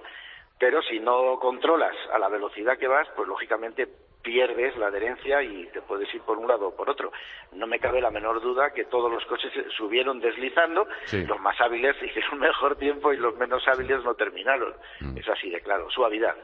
Pero 0.60 0.82
si 0.82 1.00
no 1.00 1.38
controlas 1.39 1.96
a 2.12 2.20
la 2.20 2.30
velocidad 2.30 2.78
que 2.78 2.88
vas, 2.88 3.08
pues 3.15 3.28
lógicamente 3.28 3.88
pierdes 4.24 4.76
la 4.78 4.88
adherencia 4.88 5.41
y 5.41 5.67
te 5.67 5.82
puedes 5.82 6.13
ir 6.13 6.22
por 6.22 6.38
un 6.38 6.48
lado 6.48 6.67
o 6.67 6.76
por 6.76 6.89
otro. 6.89 7.12
No 7.54 7.65
me 7.65 7.80
cabe 7.80 8.02
la 8.02 8.12
menor 8.12 8.41
duda 8.41 8.74
que 8.74 8.86
todos 8.86 9.10
los 9.12 9.24
coches 9.26 9.52
subieron 9.78 10.20
deslizando, 10.20 10.86
los 11.13 11.39
más 11.39 11.60
hábiles 11.62 11.96
hicieron 12.02 12.39
mejor 12.39 12.76
tiempo 12.76 13.13
y 13.13 13.17
los 13.17 13.36
menos 13.38 13.65
hábiles 13.67 14.04
no 14.04 14.15
terminaron. 14.15 14.74
Mm. 15.00 15.17
Es 15.17 15.30
así 15.30 15.50
de 15.50 15.62
claro, 15.62 15.89
suavidad. 15.89 16.36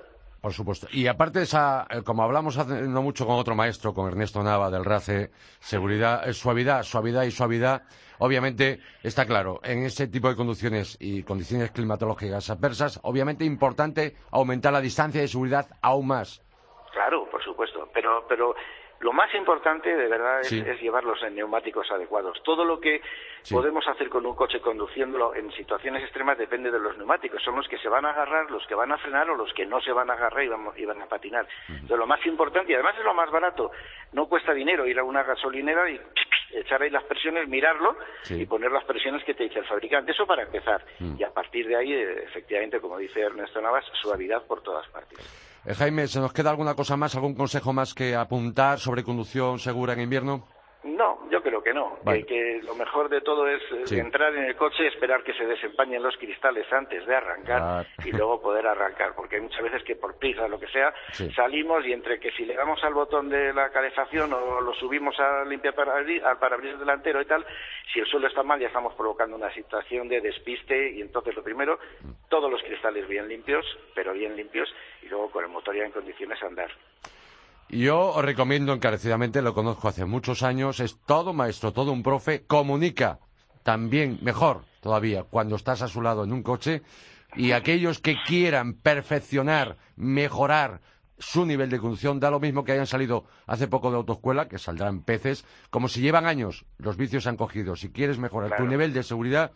Por 0.44 0.52
supuesto. 0.52 0.88
Y 0.92 1.08
aparte 1.08 1.40
de 1.40 1.46
esa, 1.46 1.88
eh, 1.90 2.02
como 2.04 2.22
hablamos 2.22 2.58
hace 2.58 2.82
no 2.82 3.02
mucho 3.02 3.26
con 3.26 3.36
otro 3.36 3.56
maestro, 3.56 3.94
con 3.94 4.10
Ernesto 4.10 4.44
Nava 4.44 4.70
del 4.70 4.84
RACE, 4.84 5.32
seguridad, 5.62 6.28
eh, 6.28 6.34
suavidad, 6.34 6.84
suavidad 6.84 7.24
y 7.24 7.32
suavidad, 7.32 7.84
obviamente 8.20 8.82
está 9.04 9.26
claro, 9.26 9.62
en 9.64 9.84
ese 9.84 10.10
tipo 10.10 10.28
de 10.28 10.36
conducciones 10.36 10.98
y 11.00 11.24
condiciones 11.24 11.72
climatológicas 11.72 12.50
adversas, 12.50 13.00
obviamente 13.04 13.46
importante 13.46 14.18
aumentar 14.32 14.74
la 14.74 14.82
distancia 14.82 15.22
de 15.22 15.30
seguridad 15.30 15.66
aún 15.82 16.08
más. 16.08 16.44
Claro, 16.92 17.26
por 17.32 17.42
supuesto, 17.42 17.88
pero, 17.94 18.26
pero 18.28 18.54
lo 19.04 19.12
más 19.12 19.34
importante, 19.36 19.94
de 19.94 20.08
verdad, 20.08 20.40
es, 20.40 20.82
llevarlos 20.82 21.22
en 21.24 21.36
neumáticos 21.36 21.92
adecuados. 21.92 22.42
Todo 22.42 22.64
lo 22.64 22.80
que 22.80 23.02
podemos 23.52 23.86
hacer 23.86 24.08
con 24.08 24.26
un 24.26 24.34
coche 24.34 24.62
conduciéndolo 24.62 25.36
en 25.36 25.52
situaciones 25.52 26.04
extremas 26.04 26.38
depende 26.38 26.72
de 26.72 26.80
los 26.80 26.98
neumáticos. 26.98 27.44
Son 27.44 27.58
los 27.58 27.68
que 27.68 27.78
se 27.80 27.90
van 27.90 28.06
a 28.06 28.12
agarrar, 28.12 28.50
los 28.50 28.66
que 28.66 28.76
van 28.76 28.94
a 28.94 28.98
frenar 28.98 29.30
o 29.30 29.36
los 29.36 29.54
que 29.54 29.66
no 29.66 29.82
se 29.82 29.92
van 29.92 30.10
a 30.10 30.14
agarrar 30.14 30.46
y 30.46 30.86
van, 30.86 31.02
a 31.02 31.06
patinar. 31.08 31.46
Entonces, 31.68 31.98
lo 31.98 32.08
más 32.08 32.26
importante, 32.26 32.72
y 32.72 32.76
además 32.76 32.96
es 32.98 33.04
lo 33.04 33.14
más 33.14 33.30
barato, 33.30 33.72
no 34.14 34.28
cuesta 34.28 34.54
dinero 34.54 34.88
ir 34.88 34.98
a 34.98 35.04
una 35.04 35.24
gasolinera 35.24 35.90
y 35.90 36.00
echar 36.54 36.82
ahí 36.82 36.90
las 36.90 37.04
presiones, 37.04 37.50
mirarlo 37.50 37.98
y 38.30 38.46
poner 38.46 38.72
las 38.72 38.86
presiones 38.86 39.22
que 39.26 39.34
te 39.34 39.44
dice 39.44 39.60
el 39.60 39.66
fabricante. 39.66 40.14
Eso 40.14 40.26
para 40.26 40.44
empezar. 40.44 40.82
Mm. 41.00 41.16
Y 41.20 41.24
a 41.24 41.30
partir 41.32 41.68
de 41.68 41.76
ahí, 41.76 41.92
eh, 41.92 42.24
efectivamente, 42.24 42.80
como 42.80 42.98
dice 42.98 43.20
Ernesto 43.20 43.60
Navas, 43.60 43.84
suavidad 44.02 44.44
por 44.48 44.64
todas 44.64 44.88
partes. 44.88 45.53
Eh, 45.66 45.74
Jaime, 45.76 46.08
¿se 46.08 46.20
nos 46.20 46.34
queda 46.34 46.50
alguna 46.50 46.76
cosa 46.76 46.98
más, 46.98 47.16
algún 47.16 47.36
consejo 47.36 47.72
más 47.72 47.94
que 47.94 48.16
apuntar 48.16 48.80
sobre 48.80 49.04
conducción 49.04 49.60
segura 49.60 49.94
en 49.94 50.02
invierno? 50.02 50.46
No, 50.84 51.20
yo 51.30 51.42
creo 51.42 51.64
que 51.64 51.74
no. 51.74 51.98
Que, 52.06 52.62
lo 52.64 52.76
mejor 52.76 53.08
de 53.10 53.22
todo 53.22 53.48
es 53.48 53.62
eh, 53.72 54.00
entrar 54.00 54.36
en 54.36 54.46
el 54.46 54.56
coche, 54.56 54.88
esperar 54.88 55.24
que 55.24 55.34
se 55.34 55.46
desempañen 55.46 56.04
los 56.04 56.18
cristales 56.18 56.72
antes 56.72 57.06
de 57.06 57.16
arrancar 57.16 57.88
y 58.04 58.12
luego 58.12 58.42
poder 58.42 58.68
arrancar, 58.68 59.14
porque 59.16 59.38
hay 59.38 59.42
muchas 59.42 59.64
veces 59.64 59.84
que 59.84 59.96
por 59.96 60.18
prisa, 60.18 60.48
lo 60.48 60.60
que 60.60 60.68
sea, 60.68 60.94
salimos 61.36 61.86
y 61.86 61.94
entre 61.94 62.20
que 62.20 62.32
si 62.32 62.46
le 62.46 62.56
damos 62.56 62.84
al 62.84 62.94
botón 62.94 63.30
de 63.30 63.54
la 63.54 63.70
calefacción 63.70 64.34
o 64.34 64.60
lo 64.60 64.74
subimos 64.74 65.18
a 65.20 65.46
limpiar 65.46 65.74
al 65.80 66.38
parabrisas 66.38 66.80
delantero 66.80 67.22
y 67.22 67.26
tal, 67.26 67.46
si 67.94 68.00
el 68.00 68.06
suelo 68.08 68.28
está 68.28 68.44
mal 68.44 68.60
ya 68.60 68.68
estamos 68.68 68.94
provocando 68.96 69.36
una 69.36 69.54
situación 69.54 70.10
de 70.10 70.22
despiste 70.22 70.92
y 70.92 71.02
entonces 71.02 71.36
lo 71.36 71.44
primero, 71.44 71.80
mm. 72.02 72.30
todos 72.30 72.52
los 72.52 72.62
cristales 72.62 73.08
bien 73.08 73.28
limpios, 73.28 73.66
pero 73.96 74.14
bien 74.14 74.36
limpios 74.36 74.74
y 75.02 75.08
luego 75.08 75.32
con 75.32 75.46
el 75.46 75.52
motor 75.52 75.76
ya 75.76 75.86
en 75.86 75.92
condiciones 75.92 76.40
de 76.40 76.48
andar. 76.48 76.72
Yo 77.74 78.14
os 78.14 78.24
recomiendo 78.24 78.72
encarecidamente, 78.72 79.42
lo 79.42 79.56
conozco 79.56 79.88
hace 79.88 80.06
muchos 80.06 80.44
años, 80.44 80.80
es 80.80 80.98
todo 81.08 81.34
maestro, 81.34 81.74
todo 81.74 81.92
un 81.92 82.04
profe, 82.04 82.44
comunica 82.46 83.18
también, 83.64 84.20
mejor 84.22 84.62
todavía, 84.80 85.24
cuando 85.24 85.56
estás 85.56 85.82
a 85.82 85.88
su 85.88 86.02
lado 86.04 86.24
en 86.24 86.34
un 86.34 86.44
coche 86.44 86.84
y 87.36 87.52
aquellos 87.52 87.98
que 87.98 88.16
quieran 88.28 88.76
perfeccionar, 88.76 89.78
mejorar 89.96 90.82
su 91.18 91.48
nivel 91.48 91.72
de 91.72 91.80
conducción, 91.80 92.20
da 92.20 92.30
lo 92.30 92.40
mismo 92.40 92.64
que 92.64 92.74
hayan 92.74 92.86
salido 92.86 93.26
hace 93.48 93.68
poco 93.68 93.90
de 93.90 93.98
autoescuela, 93.98 94.48
que 94.48 94.60
saldrán 94.60 95.02
peces, 95.02 95.44
como 95.72 95.88
si 95.88 96.02
llevan 96.02 96.28
años, 96.28 96.66
los 96.78 96.96
vicios 96.96 97.26
han 97.26 97.38
cogido. 97.38 97.76
Si 97.76 97.90
quieres 97.90 98.20
mejorar 98.20 98.56
tu 98.56 98.68
nivel 98.68 98.94
de 98.94 99.02
seguridad, 99.02 99.52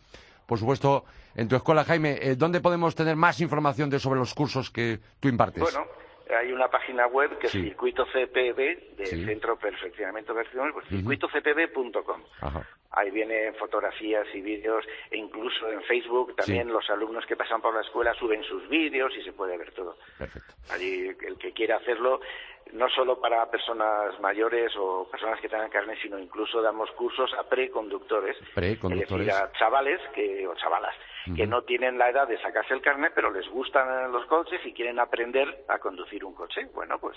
por 0.46 0.58
supuesto, 0.58 1.04
en 1.36 1.46
tu 1.46 1.54
escuela, 1.54 1.84
Jaime, 1.84 2.18
eh, 2.20 2.34
¿dónde 2.34 2.60
podemos 2.60 2.96
tener 2.96 3.14
más 3.14 3.40
información 3.40 3.90
de 3.90 4.00
sobre 4.00 4.18
los 4.18 4.34
cursos 4.34 4.70
que 4.70 4.98
tú 5.20 5.28
impartes? 5.28 5.62
Bueno, 5.62 5.86
hay 6.36 6.52
una 6.52 6.68
página 6.68 7.06
web 7.06 7.38
que 7.38 7.46
es 7.46 7.52
Circuito 7.52 8.04
CPB, 8.06 8.96
de 8.96 9.06
Centro 9.06 9.54
de 9.54 9.60
Perfeccionamiento 9.60 10.34
Profesional, 10.34 10.72
pues 10.72 10.86
circuitocpb.com. 10.88 12.22
Ahí 12.90 13.10
vienen 13.10 13.54
fotografías 13.54 14.26
y 14.34 14.40
vídeos, 14.40 14.84
e 15.10 15.18
incluso 15.18 15.70
en 15.70 15.82
Facebook 15.82 16.34
también 16.34 16.68
los 16.72 16.88
alumnos 16.90 17.26
que 17.26 17.36
pasan 17.36 17.60
por 17.60 17.74
la 17.74 17.82
escuela 17.82 18.14
suben 18.14 18.42
sus 18.44 18.68
vídeos 18.68 19.12
y 19.16 19.22
se 19.22 19.32
puede 19.32 19.56
ver 19.56 19.72
todo. 19.72 19.96
Perfecto. 20.16 20.54
Allí 20.70 21.08
el 21.08 21.36
que 21.38 21.52
quiera 21.52 21.76
hacerlo 21.76 22.20
no 22.72 22.88
solo 22.90 23.20
para 23.20 23.50
personas 23.50 24.18
mayores 24.20 24.72
o 24.76 25.08
personas 25.10 25.40
que 25.40 25.48
tengan 25.48 25.70
carne, 25.70 25.96
sino 26.00 26.18
incluso 26.18 26.60
damos 26.62 26.90
cursos 26.92 27.32
a 27.38 27.44
preconductores, 27.48 28.36
preconductores. 28.54 29.28
es 29.28 29.34
decir, 29.34 29.44
a 29.44 29.52
chavales 29.58 30.00
que, 30.14 30.46
o 30.46 30.54
chavalas 30.54 30.94
que 31.34 31.46
no 31.46 31.62
tienen 31.62 31.98
la 31.98 32.10
edad 32.10 32.26
de 32.26 32.40
sacarse 32.40 32.74
el 32.74 32.80
carne, 32.80 33.10
pero 33.10 33.30
les 33.30 33.46
gustan 33.48 34.10
los 34.12 34.24
coches 34.26 34.64
y 34.64 34.72
quieren 34.72 34.98
aprender 34.98 35.64
a 35.68 35.78
conducir 35.78 36.24
un 36.24 36.34
coche. 36.34 36.66
Bueno, 36.74 36.98
pues 36.98 37.16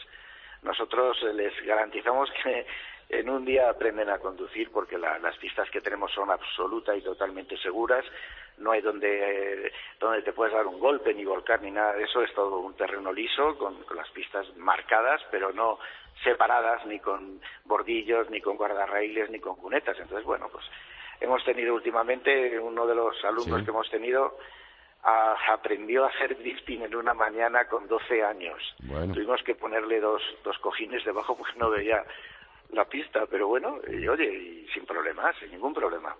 nosotros 0.64 1.18
les 1.34 1.54
garantizamos 1.66 2.30
que 2.44 2.66
en 3.12 3.30
un 3.30 3.44
día 3.44 3.70
aprenden 3.70 4.10
a 4.10 4.20
conducir 4.20 4.72
porque 4.72 4.98
las 4.98 5.38
pistas 5.38 5.70
que 5.70 5.82
tenemos 5.82 6.12
son 6.14 6.32
absoluta 6.32 6.96
y 6.96 7.02
totalmente 7.02 7.58
seguras. 7.58 8.06
No 8.58 8.72
hay 8.72 8.82
donde, 8.82 9.72
donde 10.00 10.22
te 10.22 10.32
puedes 10.32 10.54
dar 10.54 10.66
un 10.66 10.80
golpe, 10.80 11.14
ni 11.14 11.26
volcar, 11.26 11.62
ni 11.62 11.72
nada 11.72 11.94
de 11.94 12.04
eso. 12.04 12.22
Es 12.22 12.34
todo 12.34 12.60
un 12.60 12.74
terreno 12.76 13.12
liso 13.12 13.58
con, 13.58 13.76
las 13.96 14.10
pistas 14.12 14.48
marcadas, 14.56 15.22
pero 15.30 15.52
no 15.52 15.78
separadas 16.24 16.86
ni 16.86 17.00
con 17.00 17.42
bordillos, 17.66 18.30
ni 18.30 18.40
con 18.40 18.56
guardarraíles, 18.56 19.30
ni 19.30 19.40
con 19.40 19.58
cunetas. 19.58 20.00
Entonces, 20.00 20.26
bueno, 20.26 20.48
pues 20.50 20.64
hemos 21.20 21.44
tenido 21.44 21.76
últimamente 21.76 22.58
uno 22.60 22.88
de 22.88 22.96
los 22.96 23.22
alumnos 23.26 23.64
que 23.64 23.72
hemos 23.72 23.90
tenido 23.90 24.38
aprendió 25.04 26.06
a 26.06 26.10
hacer 26.10 26.38
drifting 26.38 26.84
en 26.84 26.96
una 26.96 27.14
mañana 27.14 27.66
con 27.66 27.88
12 27.88 28.24
años. 28.24 28.62
Tuvimos 29.14 29.42
que 29.44 29.56
ponerle 29.56 30.00
dos, 30.00 30.22
dos 30.44 30.58
cojines 30.60 31.04
debajo 31.04 31.36
porque 31.36 31.58
no 31.58 31.72
veía 31.72 32.06
la 32.74 32.86
pista, 32.86 33.26
pero 33.30 33.48
bueno, 33.48 33.78
y 33.88 34.08
oye, 34.08 34.26
y 34.26 34.68
sin 34.74 34.86
problemas, 34.86 35.36
sin 35.40 35.52
ningún 35.52 35.74
problema. 35.74 36.16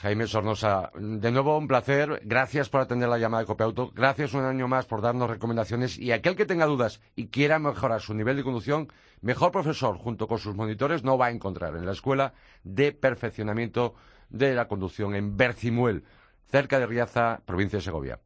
Jaime 0.00 0.26
Sornosa, 0.26 0.90
de 0.94 1.30
nuevo 1.30 1.58
un 1.58 1.68
placer. 1.68 2.22
Gracias 2.24 2.70
por 2.70 2.80
atender 2.80 3.08
la 3.08 3.18
llamada 3.18 3.42
de 3.42 3.46
Copiauto. 3.46 3.90
Gracias 3.94 4.32
un 4.32 4.44
año 4.44 4.66
más 4.66 4.86
por 4.86 5.02
darnos 5.02 5.28
recomendaciones. 5.28 5.98
Y 5.98 6.12
aquel 6.12 6.36
que 6.36 6.46
tenga 6.46 6.64
dudas 6.64 7.02
y 7.16 7.28
quiera 7.28 7.58
mejorar 7.58 8.00
su 8.00 8.14
nivel 8.14 8.38
de 8.38 8.42
conducción, 8.42 8.88
mejor 9.20 9.52
profesor 9.52 9.98
junto 9.98 10.26
con 10.26 10.38
sus 10.38 10.54
monitores 10.54 11.04
no 11.04 11.18
va 11.18 11.26
a 11.26 11.30
encontrar 11.30 11.76
en 11.76 11.84
la 11.84 11.92
Escuela 11.92 12.32
de 12.64 12.92
Perfeccionamiento 12.92 13.94
de 14.30 14.54
la 14.54 14.68
Conducción 14.68 15.14
en 15.14 15.36
Bercimuel, 15.36 16.04
cerca 16.46 16.78
de 16.78 16.86
Riaza, 16.86 17.40
provincia 17.46 17.78
de 17.78 17.82
Segovia. 17.82 18.18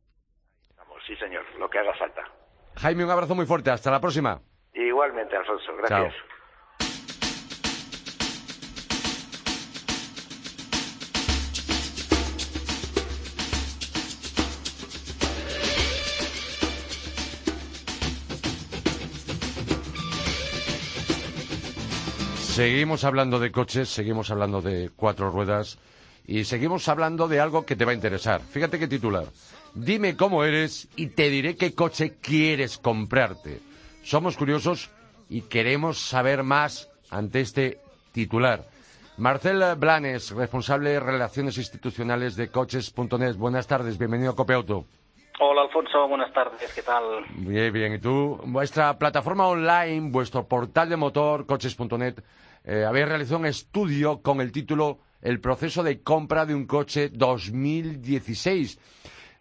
Vamos, 0.77 1.03
sí, 1.05 1.17
señor, 1.17 1.45
lo 1.59 1.69
que 1.69 1.81
haga 1.81 1.95
falta. 1.95 2.23
Jaime, 2.77 3.05
un 3.05 3.11
abrazo 3.11 3.35
muy 3.35 3.47
fuerte. 3.47 3.71
Hasta 3.71 3.91
la 3.91 4.01
próxima. 4.01 4.41
Igualmente, 4.75 5.37
Alfonso. 5.37 5.75
Gracias. 5.77 6.15
Seguimos 22.55 23.03
hablando 23.03 23.41
de 23.41 23.51
coches, 23.51 23.89
seguimos 23.89 24.31
hablando 24.31 24.63
de 24.63 24.89
cuatro 24.95 25.29
ruedas 25.29 25.77
y 26.25 26.45
seguimos 26.45 26.89
hablando 26.89 27.27
de 27.27 27.41
algo 27.41 27.67
que 27.67 27.75
te 27.75 27.85
va 27.85 27.91
a 27.91 27.97
interesar. 27.97 28.43
Fíjate 28.43 28.79
qué 28.79 28.87
titular. 28.87 29.25
Dime 29.75 30.17
cómo 30.17 30.45
eres 30.45 30.87
y 30.95 31.09
te 31.09 31.31
diré 31.31 31.57
qué 31.57 31.75
coche 31.75 32.15
quieres 32.21 32.79
comprarte. 32.79 33.61
Somos 34.05 34.37
curiosos 34.37 34.89
y 35.29 35.41
queremos 35.41 35.99
saber 35.99 36.45
más 36.45 36.89
ante 37.11 37.41
este 37.41 37.81
titular. 38.13 38.65
Marcel 39.17 39.75
Blanes, 39.77 40.31
responsable 40.31 40.91
de 40.91 41.01
Relaciones 41.01 41.59
Institucionales 41.59 42.37
de 42.37 42.51
Coches.net. 42.51 43.35
Buenas 43.35 43.67
tardes, 43.67 43.99
bienvenido 43.99 44.31
a 44.31 44.37
Copiauto. 44.37 44.87
Hola 45.41 45.63
Alfonso, 45.63 46.07
buenas 46.07 46.33
tardes, 46.33 46.73
¿qué 46.73 46.83
tal? 46.83 47.25
Bien, 47.31 47.73
bien, 47.73 47.95
¿y 47.95 47.99
tú? 47.99 48.39
Vuestra 48.45 48.97
plataforma 48.97 49.49
online, 49.49 50.11
vuestro 50.13 50.47
portal 50.47 50.89
de 50.89 50.97
motor, 50.97 51.45
coches.net, 51.45 52.23
eh, 52.63 52.85
habéis 52.85 53.09
realizado 53.09 53.41
un 53.41 53.47
estudio 53.47 54.23
con 54.23 54.41
el 54.41 54.53
título 54.53 55.01
El 55.21 55.41
proceso 55.41 55.83
de 55.83 56.03
compra 56.03 56.47
de 56.47 56.55
un 56.55 56.67
coche 56.67 57.09
2016, 57.09 58.79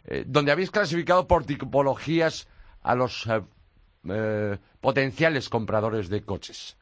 eh, 0.06 0.24
donde 0.26 0.52
habéis 0.52 0.72
clasificado 0.72 1.28
por 1.28 1.46
tipologías 1.46 2.50
a 2.82 2.96
los 2.96 3.30
eh, 4.10 4.58
potenciales 4.82 5.48
compradores 5.48 6.10
de 6.10 6.24
coches. 6.26 6.76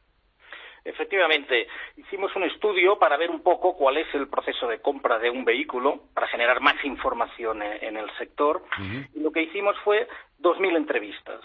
Efectivamente, 0.84 1.68
hicimos 1.96 2.34
un 2.34 2.42
estudio 2.44 2.98
para 2.98 3.16
ver 3.16 3.30
un 3.30 3.42
poco 3.42 3.76
cuál 3.76 3.98
es 3.98 4.12
el 4.14 4.28
proceso 4.28 4.66
de 4.66 4.80
compra 4.80 5.18
de 5.18 5.30
un 5.30 5.44
vehículo, 5.44 6.00
para 6.12 6.26
generar 6.26 6.60
más 6.60 6.84
información 6.84 7.62
en 7.62 7.96
el 7.96 8.10
sector, 8.18 8.64
y 9.14 9.20
lo 9.20 9.30
que 9.30 9.42
hicimos 9.42 9.76
fue 9.84 10.08
2.000 10.40 10.76
entrevistas, 10.76 11.40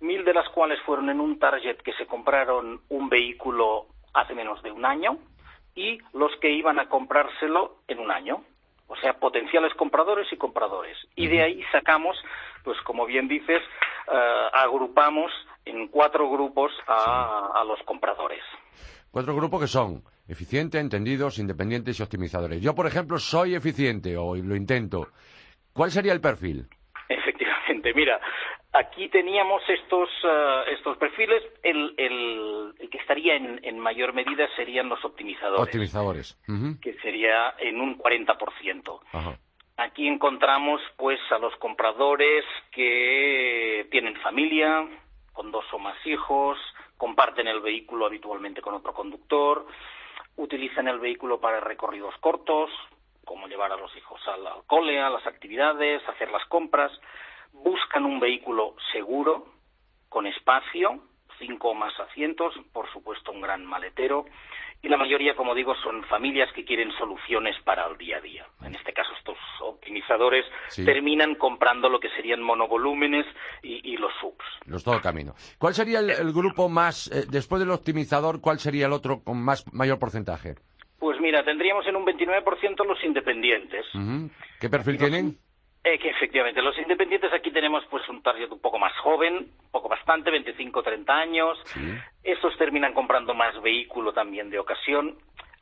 mil 0.00 0.24
de 0.24 0.34
las 0.34 0.48
cuales 0.48 0.80
fueron 0.82 1.08
en 1.08 1.20
un 1.20 1.38
target 1.38 1.76
que 1.78 1.92
se 1.94 2.06
compraron 2.06 2.80
un 2.88 3.08
vehículo 3.08 3.86
hace 4.12 4.34
menos 4.34 4.62
de 4.62 4.72
un 4.72 4.84
año 4.84 5.18
y 5.74 5.98
los 6.12 6.34
que 6.40 6.50
iban 6.50 6.78
a 6.78 6.88
comprárselo 6.88 7.78
en 7.88 7.98
un 7.98 8.10
año. 8.10 8.44
O 8.86 8.96
sea, 8.96 9.14
potenciales 9.14 9.72
compradores 9.74 10.30
y 10.30 10.36
compradores. 10.36 10.96
Y 11.16 11.26
de 11.26 11.42
ahí 11.42 11.64
sacamos, 11.72 12.22
pues 12.62 12.78
como 12.82 13.06
bien 13.06 13.28
dices, 13.28 13.62
eh, 14.12 14.48
agrupamos 14.52 15.32
en 15.64 15.88
cuatro 15.88 16.30
grupos 16.30 16.72
a, 16.86 17.62
los 17.66 17.80
compradores. 17.84 18.42
Cuatro 19.10 19.34
grupos 19.34 19.62
que 19.62 19.68
son 19.68 20.02
eficientes, 20.28 20.80
entendidos, 20.80 21.38
independientes 21.38 21.98
y 21.98 22.02
optimizadores. 22.02 22.60
Yo, 22.60 22.74
por 22.74 22.86
ejemplo, 22.86 23.18
soy 23.18 23.54
eficiente 23.54 24.16
o 24.16 24.34
lo 24.34 24.56
intento. 24.56 25.08
¿Cuál 25.72 25.90
sería 25.90 26.12
el 26.12 26.20
perfil? 26.20 26.66
Efectivamente, 27.08 27.92
mira, 27.94 28.20
aquí 28.72 29.08
teníamos 29.08 29.62
estos, 29.68 30.08
eh, 30.24 30.62
estos 30.76 30.96
perfiles. 30.98 31.42
El, 31.62 31.94
el, 31.96 32.90
que 32.90 32.98
estaría 32.98 33.36
en, 33.36 33.60
en, 33.64 33.78
mayor 33.78 34.12
medida 34.12 34.46
serían 34.56 34.88
los 34.88 35.04
optimizadores. 35.04 35.62
Optimizadores. 35.62 36.38
Que 36.80 36.94
sería 37.02 37.54
en 37.58 37.80
un 37.80 37.98
40%. 37.98 39.00
Aquí 39.76 40.06
encontramos 40.06 40.80
pues 40.96 41.18
a 41.32 41.38
los 41.38 41.54
compradores 41.56 42.44
que 42.70 43.88
tienen 43.90 44.14
familia, 44.20 44.86
dos 45.50 45.64
o 45.72 45.78
más 45.78 45.96
hijos, 46.06 46.58
comparten 46.96 47.48
el 47.48 47.60
vehículo 47.60 48.06
habitualmente 48.06 48.62
con 48.62 48.74
otro 48.74 48.92
conductor, 48.92 49.66
utilizan 50.36 50.88
el 50.88 50.98
vehículo 50.98 51.40
para 51.40 51.60
recorridos 51.60 52.14
cortos, 52.20 52.70
como 53.24 53.46
llevar 53.48 53.72
a 53.72 53.76
los 53.76 53.94
hijos 53.96 54.20
al, 54.28 54.64
cole, 54.66 55.00
a 55.00 55.10
las 55.10 55.26
actividades, 55.26 56.06
hacer 56.08 56.30
las 56.30 56.44
compras, 56.46 56.92
buscan 57.52 58.04
un 58.04 58.20
vehículo 58.20 58.74
seguro, 58.92 59.46
con 60.08 60.26
espacio, 60.26 61.00
cinco 61.38 61.70
o 61.70 61.74
más 61.74 61.98
asientos, 61.98 62.54
por 62.72 62.90
supuesto 62.92 63.32
un 63.32 63.40
gran 63.40 63.64
maletero, 63.64 64.26
y 64.84 64.88
la 64.88 64.98
mayoría, 64.98 65.34
como 65.34 65.54
digo, 65.54 65.74
son 65.76 66.04
familias 66.04 66.52
que 66.52 66.62
quieren 66.62 66.92
soluciones 66.98 67.56
para 67.64 67.86
el 67.86 67.96
día 67.96 68.18
a 68.18 68.20
día. 68.20 68.46
En 68.62 68.74
este 68.74 68.92
caso, 68.92 69.12
estos 69.16 69.38
optimizadores 69.62 70.44
terminan 70.76 71.36
comprando 71.36 71.88
lo 71.88 71.98
que 71.98 72.10
serían 72.10 72.42
monovolúmenes 72.42 73.24
y, 73.62 73.96
los 73.96 74.12
subs. 74.20 74.44
Los 74.66 74.84
todo 74.84 75.00
camino. 75.00 75.32
¿Cuál 75.56 75.72
sería 75.72 76.00
el, 76.00 76.32
grupo 76.34 76.68
más, 76.68 77.10
eh, 77.10 77.24
después 77.30 77.60
del 77.60 77.70
optimizador, 77.70 78.42
cuál 78.42 78.58
sería 78.58 78.84
el 78.84 78.92
otro 78.92 79.22
con 79.24 79.42
más 79.42 79.64
mayor 79.72 79.98
porcentaje? 79.98 80.56
Pues 80.98 81.18
mira, 81.18 81.42
tendríamos 81.42 81.86
en 81.86 81.96
un 81.96 82.04
29% 82.04 82.86
los 82.86 83.02
independientes. 83.04 83.86
¿Qué 84.60 84.68
perfil 84.68 84.98
tienen? 84.98 85.38
Eh, 85.86 85.98
que 85.98 86.08
efectivamente, 86.08 86.62
los 86.62 86.78
independientes 86.78 87.30
aquí 87.34 87.50
tenemos 87.50 87.84
pues 87.90 88.08
un 88.08 88.22
target 88.22 88.50
un 88.50 88.58
poco 88.58 88.78
más 88.78 88.96
joven, 89.00 89.36
un 89.36 89.70
poco 89.70 89.90
bastante, 89.90 90.30
25 90.30 90.82
30 90.82 91.12
años. 91.12 91.58
Estos 92.22 92.56
terminan 92.56 92.94
comprando 92.94 93.34
más 93.34 93.60
vehículo 93.60 94.14
también 94.14 94.48
de 94.48 94.58
ocasión. 94.58 95.18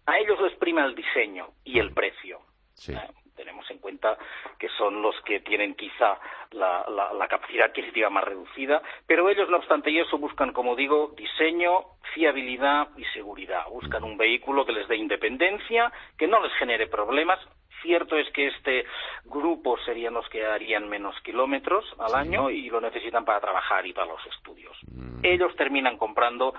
A 0.06 0.18
ellos 0.18 0.40
les 0.40 0.56
prima 0.58 0.85
el 0.85 0.94
diseño 0.94 1.48
y 1.64 1.80
el 1.80 1.92
precio. 1.92 2.40
Eh, 2.88 2.94
tenemos 3.37 3.71
en 3.71 3.79
cuenta 3.79 4.16
que 4.59 4.68
son 4.71 5.03
los 5.03 5.14
que 5.23 5.40
tienen 5.40 5.75
quizá 5.75 6.18
la, 6.51 6.85
la, 6.88 7.29
capacidad 7.29 7.66
adquisitiva 7.66 8.11
más 8.11 8.25
reducida, 8.25 8.83
pero 9.07 9.29
ellos, 9.29 9.49
no 9.49 9.57
obstante 9.57 9.99
eso, 9.99 10.18
buscan, 10.18 10.53
como 10.53 10.77
digo, 10.77 11.12
diseño, 11.16 11.85
fiabilidad 12.14 12.88
y 12.97 13.05
seguridad. 13.07 13.64
Buscan 13.71 14.05
un 14.05 14.18
vehículo 14.18 14.66
que 14.66 14.73
les 14.73 14.88
dé 14.88 14.97
independencia, 14.97 15.92
que 16.18 16.27
no 16.27 16.42
les 16.42 16.53
genere 16.55 16.87
problemas, 16.87 17.40
Cierto 17.83 18.16
es 18.16 18.31
que 18.31 18.47
este 18.47 18.85
grupo 19.25 19.77
serían 19.85 20.14
los 20.14 20.29
que 20.29 20.47
harían 20.47 20.88
menos 20.88 21.21
kilómetros 21.23 21.85
al 21.99 22.14
año 22.14 22.49
y 22.49 22.71
lo 22.71 22.81
necesitan 22.81 23.25
para 23.25 23.40
trabajar 23.40 23.85
y 23.87 23.92
para 23.92 24.07
los 24.07 24.25
estudios. 24.27 24.77
Mm. 24.87 25.25
Ellos 25.25 25.55
terminan 25.57 25.99
comprando 25.99 26.55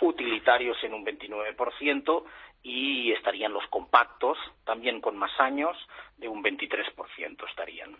utilitarios 0.00 0.76
en 0.82 0.94
un 0.94 1.04
29% 1.04 2.24
y 2.62 3.12
estarían 3.12 3.52
los 3.52 3.66
compactos, 3.68 4.36
también 4.64 5.00
con 5.00 5.16
más 5.16 5.30
años, 5.38 5.76
de 6.16 6.28
un 6.28 6.42
23% 6.42 7.48
estarían. 7.48 7.96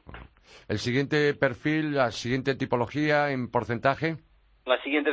¿El 0.69 0.79
siguiente 0.79 1.35
perfil, 1.35 1.95
la 1.95 2.11
siguiente 2.11 2.55
tipología 2.55 3.31
en 3.31 3.51
porcentaje? 3.51 4.17
La 4.67 4.81
siguiente, 4.83 5.11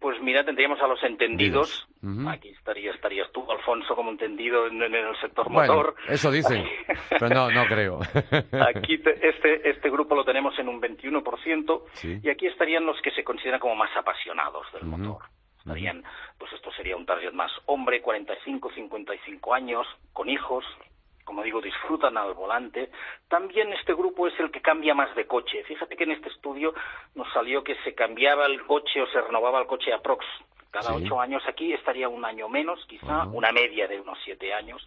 pues 0.00 0.22
mira, 0.22 0.42
tendríamos 0.42 0.80
a 0.80 0.86
los 0.86 1.02
entendidos. 1.02 1.86
Aquí 2.28 2.48
estaría, 2.48 2.92
estarías 2.92 3.30
tú, 3.30 3.44
Alfonso, 3.50 3.94
como 3.94 4.10
entendido 4.10 4.68
en, 4.68 4.80
el 4.80 5.16
sector 5.20 5.50
motor. 5.50 5.94
Eso 6.08 6.30
dicen, 6.30 6.64
pero 7.10 7.28
no, 7.28 7.50
no 7.50 7.66
creo. 7.66 8.00
aquí 8.66 8.94
este, 8.94 9.68
este 9.68 9.90
grupo 9.90 10.14
lo 10.14 10.24
tenemos 10.24 10.58
en 10.58 10.68
un 10.68 10.80
21% 10.80 12.22
y 12.22 12.30
aquí 12.30 12.46
estarían 12.46 12.86
los 12.86 12.96
que 13.02 13.10
se 13.10 13.22
consideran 13.22 13.60
como 13.60 13.76
más 13.76 13.94
apasionados 13.94 14.66
del 14.72 14.84
motor. 14.84 15.24
Estarían, 15.60 16.02
pues 16.38 16.52
esto 16.52 16.72
sería 16.72 16.96
un 16.96 17.06
target 17.06 17.32
más 17.32 17.52
hombre, 17.66 18.00
45, 18.00 18.72
55 18.72 19.54
años, 19.54 19.86
con 20.12 20.28
hijos, 20.28 20.64
como 21.24 21.42
digo, 21.42 21.60
disfrutan 21.60 22.16
al 22.16 22.34
volante. 22.34 22.90
También 23.28 23.72
este 23.72 23.94
grupo 23.94 24.26
es 24.26 24.38
el 24.40 24.50
que 24.50 24.60
cambia 24.60 24.94
más 24.94 25.14
de 25.14 25.26
coche. 25.26 25.62
Fíjate 25.64 25.96
que 25.96 26.04
en 26.04 26.12
este 26.12 26.28
estudio 26.28 26.74
nos 27.14 27.32
salió 27.32 27.62
que 27.62 27.76
se 27.84 27.94
cambiaba 27.94 28.46
el 28.46 28.66
coche 28.66 29.00
o 29.00 29.06
se 29.06 29.20
renovaba 29.20 29.60
el 29.60 29.66
coche 29.66 29.92
aprox. 29.92 30.24
Cada 30.70 30.94
ocho 30.94 31.20
años 31.20 31.42
aquí 31.46 31.72
estaría 31.72 32.08
un 32.08 32.24
año 32.24 32.48
menos, 32.48 32.84
quizá 32.86 33.26
una 33.26 33.52
media 33.52 33.86
de 33.88 34.00
unos 34.00 34.18
siete 34.24 34.54
años. 34.54 34.86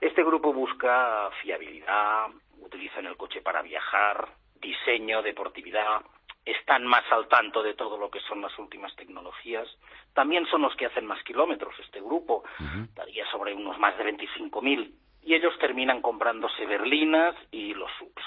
Este 0.00 0.22
grupo 0.22 0.52
busca 0.52 1.30
fiabilidad, 1.42 2.28
utilizan 2.60 3.06
el 3.06 3.16
coche 3.16 3.40
para 3.40 3.62
viajar, 3.62 4.28
diseño, 4.60 5.22
deportividad, 5.22 6.02
están 6.44 6.86
más 6.86 7.04
al 7.10 7.28
tanto 7.28 7.62
de 7.62 7.74
todo 7.74 7.96
lo 7.96 8.10
que 8.10 8.20
son 8.20 8.40
las 8.40 8.56
últimas 8.58 8.94
tecnologías. 8.96 9.66
También 10.12 10.46
son 10.46 10.62
los 10.62 10.74
que 10.76 10.86
hacen 10.86 11.06
más 11.06 11.22
kilómetros 11.24 11.74
este 11.80 12.00
grupo, 12.00 12.44
estaría 12.84 13.24
sobre 13.30 13.54
unos 13.54 13.78
más 13.78 13.96
de 13.98 14.04
25.000. 14.04 14.92
Y 15.22 15.34
ellos 15.34 15.54
terminan 15.58 16.02
comprándose 16.02 16.66
berlinas 16.66 17.34
y 17.50 17.72
los 17.72 17.90
subs. 17.98 18.22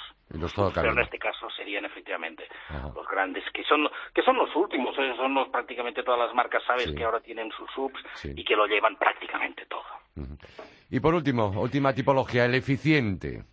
Pero 0.73 0.91
en 0.91 0.99
este 0.99 1.19
caso 1.19 1.49
serían 1.51 1.85
efectivamente 1.85 2.47
los 2.93 3.07
grandes, 3.07 3.43
que 3.53 3.63
son, 3.63 3.87
que 4.13 4.21
son 4.23 4.35
los 4.35 4.53
últimos, 4.55 4.97
¿eh? 4.97 5.13
son 5.15 5.33
los, 5.33 5.47
prácticamente 5.49 6.03
todas 6.03 6.19
las 6.19 6.33
marcas, 6.35 6.63
sabes, 6.65 6.91
que 6.91 7.03
ahora 7.03 7.21
tienen 7.21 7.49
sus 7.51 7.69
subs 7.71 8.01
y 8.23 8.43
que 8.43 8.55
lo 8.55 8.65
llevan 8.65 8.97
prácticamente 8.97 9.65
todo. 9.67 9.85
Y 10.89 10.99
por 10.99 11.13
último, 11.13 11.49
última 11.61 11.93
tipología, 11.93 12.45
el 12.45 12.55
eficiente. 12.55 13.43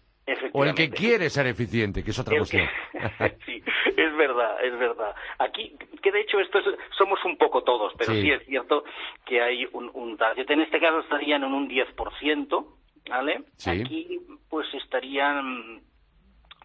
O 0.52 0.64
el 0.64 0.74
que 0.74 0.90
quiere 0.90 1.28
ser 1.28 1.46
eficiente, 1.46 2.02
que 2.02 2.10
es 2.10 2.18
otra 2.18 2.37
cuestión. 2.37 2.66
sí, 3.46 3.62
es 3.96 4.16
verdad, 4.16 4.64
es 4.64 4.78
verdad. 4.78 5.14
Aquí, 5.38 5.76
que 6.02 6.12
de 6.12 6.20
hecho 6.20 6.40
esto 6.40 6.60
somos 6.96 7.22
un 7.24 7.37
poco 7.37 7.62
todos, 7.62 7.92
pero 7.98 8.12
sí. 8.12 8.30
es 8.30 8.44
cierto 8.46 8.84
que 9.26 9.42
hay 9.42 9.66
un, 9.72 9.90
un 9.92 10.16
target. 10.16 10.50
En 10.50 10.60
este 10.60 10.80
caso 10.80 11.00
estarían 11.00 11.44
en 11.44 11.52
un 11.52 11.68
10%, 11.68 12.66
¿vale? 13.08 13.44
Aquí 13.66 14.20
pues 14.48 14.66
estarían 14.74 15.82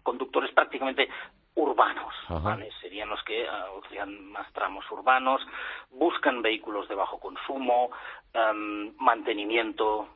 conductores 0.02 0.52
prácticamente 0.52 1.08
urbanos, 1.54 2.14
¿vale? 2.28 2.70
Serían 2.80 3.08
los 3.08 3.22
que 3.24 3.44
uh, 3.44 4.06
más 4.06 4.50
tramos 4.52 4.84
urbanos, 4.90 5.42
buscan 5.90 6.42
vehículos 6.42 6.88
de 6.88 6.94
bajo 6.94 7.18
consumo, 7.18 7.90
em, 8.32 8.94
mantenimiento 8.98 10.08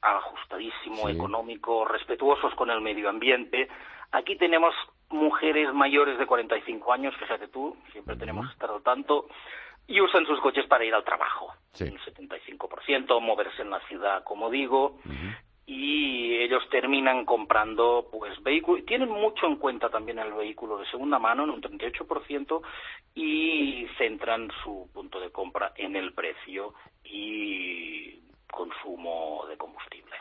ajustadísimo, 0.00 1.08
económico, 1.08 1.84
respetuosos 1.84 2.54
con 2.54 2.70
el 2.70 2.80
medio 2.80 3.08
ambiente. 3.08 3.68
Aquí 4.12 4.36
tenemos 4.36 4.74
mujeres 5.10 5.72
mayores 5.72 6.18
de 6.18 6.26
45 6.26 6.92
años, 6.92 7.14
fíjate 7.16 7.48
tú, 7.48 7.76
siempre 7.92 8.16
tenemos 8.16 8.46
que 8.46 8.52
estar 8.52 8.70
al 8.70 8.82
tanto, 8.82 9.26
y 9.86 10.00
usan 10.00 10.26
sus 10.26 10.40
coches 10.40 10.66
para 10.66 10.84
ir 10.84 10.94
al 10.94 11.04
trabajo. 11.04 11.54
Un 11.80 11.98
75%, 11.98 13.20
moverse 13.20 13.62
en 13.62 13.70
la 13.70 13.80
ciudad, 13.86 14.24
como 14.24 14.50
digo, 14.50 14.98
y 15.66 16.36
ellos 16.36 16.62
terminan 16.70 17.24
comprando 17.24 18.08
pues 18.10 18.40
vehículos, 18.42 18.86
tienen 18.86 19.10
mucho 19.10 19.46
en 19.46 19.56
cuenta 19.56 19.90
también 19.90 20.18
el 20.18 20.32
vehículo 20.32 20.78
de 20.78 20.86
segunda 20.86 21.18
mano 21.18 21.44
en 21.44 21.50
un 21.50 21.60
38% 21.60 22.62
y 23.14 23.86
centran 23.98 24.50
su 24.62 24.88
punto 24.92 25.20
de 25.20 25.30
compra 25.30 25.72
en 25.76 25.96
el 25.96 26.14
precio 26.14 26.74
y 27.04 28.20
consumo 28.56 29.44
de 29.48 29.56
combustible. 29.56 30.12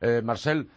Eh, 0.00 0.22
Marcel, 0.24 0.68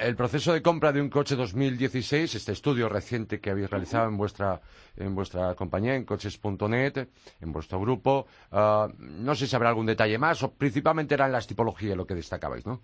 el 0.00 0.14
proceso 0.14 0.52
de 0.52 0.62
compra 0.62 0.92
de 0.92 1.00
un 1.00 1.08
coche 1.08 1.34
2016, 1.34 2.34
este 2.34 2.52
estudio 2.52 2.88
reciente 2.88 3.40
que 3.40 3.50
habéis 3.50 3.70
realizado 3.70 4.08
en 4.08 4.16
vuestra, 4.16 4.60
en 4.96 5.14
vuestra 5.14 5.54
compañía, 5.54 5.96
en 5.96 6.04
coches.net, 6.04 7.08
en 7.40 7.52
vuestro 7.52 7.80
grupo, 7.80 8.26
ah, 8.52 8.88
no 8.98 9.34
sé 9.34 9.46
si 9.46 9.56
habrá 9.56 9.70
algún 9.70 9.86
detalle 9.86 10.18
más, 10.18 10.42
o 10.42 10.52
principalmente 10.52 11.14
eran 11.14 11.32
las 11.32 11.46
tipologías 11.46 11.96
lo 11.96 12.06
que 12.06 12.14
destacabais, 12.14 12.66
¿no? 12.66 12.82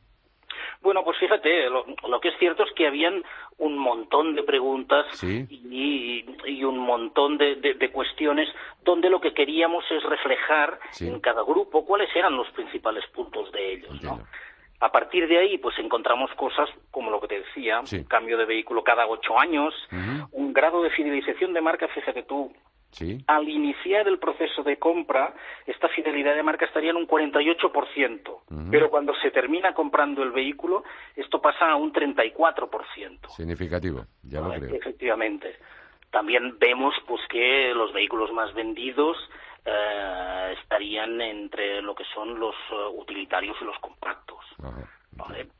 Bueno, 0.80 1.04
pues 1.04 1.18
fíjate, 1.18 1.68
lo, 1.70 2.20
que 2.20 2.28
es 2.28 2.38
cierto 2.38 2.64
es 2.64 2.72
que 2.72 2.86
habían 2.86 3.22
un 3.58 3.78
montón 3.78 4.34
de 4.34 4.42
preguntas 4.42 5.06
y, 5.22 6.24
un 6.64 6.78
montón 6.78 7.38
de, 7.38 7.90
cuestiones 7.92 8.48
donde 8.84 9.10
lo 9.10 9.20
que 9.20 9.34
queríamos 9.34 9.84
es 9.90 10.02
reflejar 10.02 10.78
en 11.00 11.20
cada 11.20 11.42
grupo 11.42 11.84
cuáles 11.84 12.14
eran 12.14 12.36
los 12.36 12.48
principales 12.50 13.04
puntos 13.14 13.50
de 13.52 13.72
ellos, 13.74 14.02
¿no? 14.02 14.20
A 14.80 14.92
partir 14.92 15.26
de 15.26 15.38
ahí, 15.38 15.58
pues 15.58 15.76
encontramos 15.78 16.30
cosas 16.36 16.68
como 16.92 17.10
lo 17.10 17.20
que 17.20 17.26
te 17.26 17.40
decía, 17.40 17.80
cambio 18.06 18.38
de 18.38 18.44
vehículo 18.44 18.84
cada 18.84 19.08
ocho 19.08 19.38
años, 19.38 19.74
un 20.30 20.52
grado 20.52 20.82
de 20.82 20.90
fidelización 20.90 21.52
de 21.52 21.60
marca, 21.60 21.88
fíjate 21.88 22.22
tú, 22.22 22.52
al 23.26 23.48
iniciar 23.48 24.08
el 24.08 24.18
proceso 24.18 24.62
de 24.62 24.78
compra, 24.78 25.34
esta 25.66 25.88
fidelidad 25.88 26.34
de 26.34 26.42
marca 26.42 26.64
estaría 26.64 26.90
en 26.90 26.96
un 26.96 27.06
48%, 27.06 28.70
pero 28.70 28.90
cuando 28.90 29.14
se 29.22 29.30
termina 29.30 29.74
comprando 29.74 30.22
el 30.22 30.32
vehículo, 30.32 30.84
esto 31.14 31.40
pasa 31.40 31.70
a 31.70 31.76
un 31.76 31.92
34%. 31.92 33.28
Significativo, 33.28 34.04
ya 34.22 34.40
lo 34.40 34.52
creo. 34.52 34.74
Efectivamente. 34.74 35.56
También 36.10 36.58
vemos 36.58 36.94
pues 37.06 37.20
que 37.28 37.72
los 37.74 37.92
vehículos 37.92 38.32
más 38.32 38.54
vendidos 38.54 39.16
eh, 39.64 40.54
estarían 40.62 41.20
entre 41.20 41.82
lo 41.82 41.94
que 41.94 42.04
son 42.14 42.38
los 42.40 42.54
eh, 42.72 42.74
utilitarios 42.94 43.56
y 43.60 43.64
los 43.64 43.78
compactos. 43.80 44.38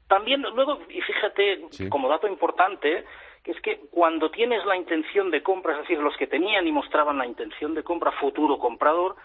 También 0.07 0.43
luego, 0.55 0.81
y 0.89 1.01
fíjate, 1.03 1.69
como 1.91 2.09
dato 2.09 2.27
importante, 2.27 3.05
es 3.51 3.61
que 3.61 3.81
cuando 3.91 4.31
tienes 4.31 4.65
la 4.67 4.77
intención 4.77 5.31
de 5.31 5.43
compra, 5.43 5.73
es 5.75 5.81
decir, 5.81 5.99
los 5.99 6.17
que 6.17 6.27
tenían 6.27 6.67
y 6.67 6.73
mostraban 6.73 7.19
la 7.19 7.27
intención 7.27 7.75
de 7.75 7.83
compra, 7.83 8.13
futuro 8.13 8.59
comprador, 8.59 9.17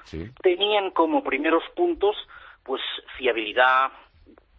tenían 0.42 0.92
como 0.92 1.24
primeros 1.24 1.64
puntos, 1.76 2.16
pues, 2.64 2.82
fiabilidad, 3.18 3.92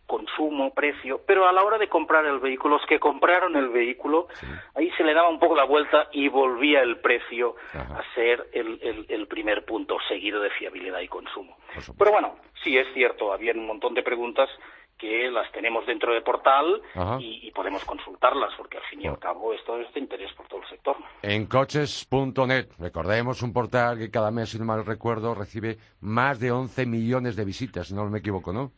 consumo, 0.07 0.75
precio, 0.75 1.23
pero 1.27 1.49
a 1.49 1.53
la 1.53 1.65
hora 1.65 1.79
de 1.79 1.89
comprar 1.89 2.27
el 2.27 2.39
vehículo, 2.39 2.77
los 2.77 2.87
que 2.87 3.01
compraron 3.01 3.57
el 3.57 3.71
vehículo, 3.71 4.29
ahí 4.75 4.91
se 4.99 5.03
le 5.03 5.15
daba 5.15 5.31
un 5.31 5.39
poco 5.39 5.57
la 5.57 5.65
vuelta 5.65 6.09
y 6.13 6.29
volvía 6.29 6.83
el 6.83 6.99
precio 6.99 7.57
a 7.73 8.03
ser 8.15 8.49
el, 8.53 9.07
el, 9.09 9.27
primer 9.27 9.65
punto 9.65 9.97
seguido 10.07 10.41
de 10.41 10.51
fiabilidad 10.51 11.01
y 11.01 11.09
consumo. 11.09 11.57
Pero 11.99 12.13
bueno, 12.13 12.37
sí 12.63 12.77
es 12.77 12.87
cierto, 12.93 13.33
había 13.33 13.53
un 13.53 13.67
montón 13.67 13.95
de 13.95 14.03
preguntas 14.03 14.51
que 14.99 15.31
las 15.31 15.51
tenemos 15.53 15.87
dentro 15.87 16.15
de 16.15 16.21
portal 16.21 16.81
y, 17.21 17.51
podemos 17.53 17.85
consultarlas, 17.85 18.53
porque 18.57 18.79
al 18.79 18.83
fin 18.85 19.03
y 19.03 19.07
al 19.07 19.19
cabo 19.19 19.53
esto 19.53 19.79
es 19.79 19.93
de 19.95 20.01
interés 20.01 20.33
por 20.33 20.47
todo 20.49 20.61
el 20.61 20.69
sector. 20.69 20.97
En 21.23 21.47
coches.net, 21.47 22.69
recordemos 22.79 23.43
un 23.43 23.53
portal 23.53 23.99
que 23.99 24.11
cada 24.11 24.31
mes, 24.31 24.51
si 24.51 24.59
no 24.59 24.65
mal 24.65 24.85
recuerdo, 24.85 25.35
recibe 25.35 25.79
más 26.01 26.41
de 26.41 26.51
11 26.51 26.87
millones 26.87 27.37
de 27.37 27.45
visitas, 27.45 27.89
si 27.89 27.95
no 27.95 28.05
me 28.07 28.19
equivoco, 28.19 28.53
¿no? 28.53 28.73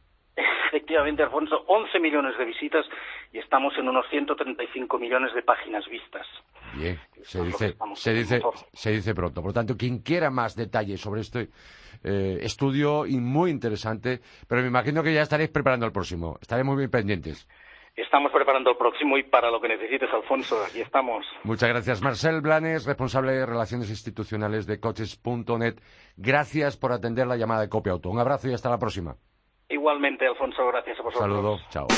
Efectivamente, 0.76 1.22
Alfonso, 1.22 1.64
11 1.68 1.98
millones 2.00 2.36
de 2.36 2.44
visitas 2.44 2.84
y 3.32 3.38
estamos 3.38 3.72
en 3.78 3.88
unos 3.88 4.04
135 4.10 4.98
millones 4.98 5.32
de 5.34 5.40
páginas 5.40 5.88
vistas. 5.88 6.26
Bien, 6.74 7.00
se 7.22 7.42
dice, 7.42 7.76
se 7.94 8.12
dice, 8.12 8.42
se 8.74 8.90
dice 8.90 9.14
pronto. 9.14 9.40
Por 9.40 9.50
lo 9.50 9.54
tanto, 9.54 9.74
quien 9.78 10.02
quiera 10.02 10.30
más 10.30 10.54
detalles 10.54 11.00
sobre 11.00 11.22
este 11.22 11.48
eh, 12.04 12.40
estudio 12.42 13.06
y 13.06 13.16
muy 13.16 13.50
interesante, 13.50 14.20
pero 14.46 14.60
me 14.60 14.68
imagino 14.68 15.02
que 15.02 15.14
ya 15.14 15.22
estaréis 15.22 15.48
preparando 15.48 15.86
el 15.86 15.92
próximo. 15.92 16.36
Estaremos 16.42 16.76
muy 16.76 16.88
pendientes. 16.88 17.48
Estamos 17.96 18.30
preparando 18.30 18.72
el 18.72 18.76
próximo 18.76 19.16
y 19.16 19.22
para 19.22 19.50
lo 19.50 19.58
que 19.62 19.68
necesites, 19.68 20.10
Alfonso, 20.12 20.62
aquí 20.62 20.82
estamos. 20.82 21.24
Muchas 21.44 21.70
gracias, 21.70 22.02
Marcel 22.02 22.42
Blanes, 22.42 22.84
responsable 22.84 23.32
de 23.32 23.46
Relaciones 23.46 23.88
Institucionales 23.88 24.66
de 24.66 24.78
Coches.net. 24.78 25.76
Gracias 26.18 26.76
por 26.76 26.92
atender 26.92 27.26
la 27.26 27.38
llamada 27.38 27.62
de 27.62 27.70
Copia 27.70 27.92
Auto. 27.92 28.10
Un 28.10 28.18
abrazo 28.18 28.50
y 28.50 28.52
hasta 28.52 28.68
la 28.68 28.78
próxima. 28.78 29.16
Igualmente, 29.68 30.26
Alfonso, 30.26 30.66
gracias 30.68 30.98
a 31.00 31.02
vosotros. 31.02 31.28
Saludos, 31.28 31.60
chao. 31.70 31.88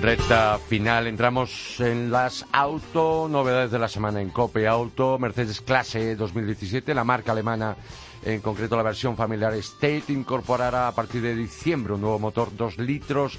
Recta 0.00 0.58
final, 0.58 1.08
entramos 1.08 1.80
en 1.80 2.10
las 2.10 2.46
auto, 2.52 3.26
novedades 3.28 3.70
de 3.70 3.78
la 3.78 3.88
semana 3.88 4.22
en 4.22 4.30
Cope 4.30 4.66
Auto, 4.66 5.18
Mercedes 5.18 5.60
Clase 5.60 6.14
2017, 6.16 6.94
la 6.94 7.04
marca 7.04 7.32
alemana, 7.32 7.76
en 8.24 8.40
concreto 8.40 8.76
la 8.76 8.84
versión 8.84 9.16
familiar 9.16 9.52
State, 9.54 10.04
incorporará 10.08 10.88
a 10.88 10.94
partir 10.94 11.20
de 11.20 11.34
diciembre 11.34 11.92
un 11.94 12.00
nuevo 12.00 12.18
motor 12.18 12.56
2 12.56 12.78
litros, 12.78 13.38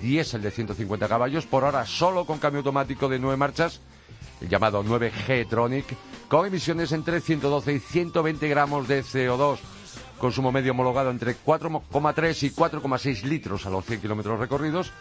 diésel 0.00 0.42
de 0.42 0.50
150 0.50 1.08
caballos, 1.08 1.46
por 1.46 1.64
hora 1.64 1.86
solo 1.86 2.24
con 2.24 2.38
cambio 2.38 2.60
automático 2.60 3.08
de 3.08 3.18
9 3.18 3.36
marchas, 3.36 3.80
el 4.40 4.48
llamado 4.48 4.84
9G 4.84 5.48
Tronic, 5.48 5.86
con 6.28 6.46
emisiones 6.46 6.92
entre 6.92 7.20
112 7.20 7.72
y 7.72 7.78
120 7.78 8.48
gramos 8.48 8.88
de 8.88 9.02
CO2, 9.02 9.58
consumo 10.18 10.52
medio 10.52 10.72
homologado 10.72 11.10
entre 11.10 11.36
4,3 11.36 12.42
y 12.42 12.50
4,6 12.50 13.22
litros 13.22 13.66
a 13.66 13.70
los 13.70 13.84
100 13.84 14.00
kilómetros 14.00 14.38
recorridos, 14.38 14.92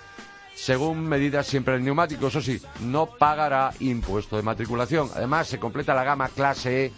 según 0.56 1.08
medidas 1.08 1.48
siempre 1.48 1.76
en 1.76 1.84
neumáticos, 1.84 2.34
eso 2.34 2.42
sí, 2.42 2.62
no 2.80 3.08
pagará 3.08 3.74
impuesto 3.80 4.38
de 4.38 4.42
matriculación. 4.42 5.10
Además, 5.14 5.48
se 5.48 5.60
completa 5.60 5.94
la 5.94 6.06
gama 6.06 6.30
clase 6.30 6.86
E, 6.86 6.94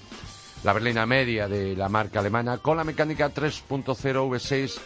la 0.63 0.73
berlina 0.73 1.05
media 1.07 1.47
de 1.47 1.75
la 1.75 1.89
marca 1.89 2.19
alemana, 2.19 2.59
con 2.59 2.77
la 2.77 2.83
mecánica 2.83 3.33
3.0 3.33 3.83
V6 3.95 4.79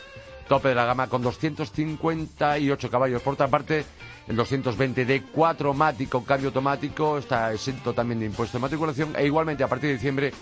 tope 0.52 0.68
de 0.68 0.76
la 0.76 0.84
gama 0.84 1.08
con 1.08 1.22
258 1.22 2.90
caballos. 2.92 3.22
Por 3.22 3.36
otra 3.36 3.48
parte, 3.48 3.86
el 4.28 4.36
220 4.36 5.06
d 5.06 5.24
4 5.32 5.74
MATI 5.74 6.08
con 6.08 6.26
cambio 6.26 6.50
automático 6.50 7.18
está 7.20 7.54
exento 7.54 7.94
también 7.94 8.20
de 8.20 8.26
impuesto 8.26 8.58
de 8.58 8.64
matriculación 8.64 9.16
e 9.16 9.26
igualmente 9.26 9.64
a 9.64 9.70
partir 9.70 9.88
de 9.88 9.94
diciembre 9.94 10.34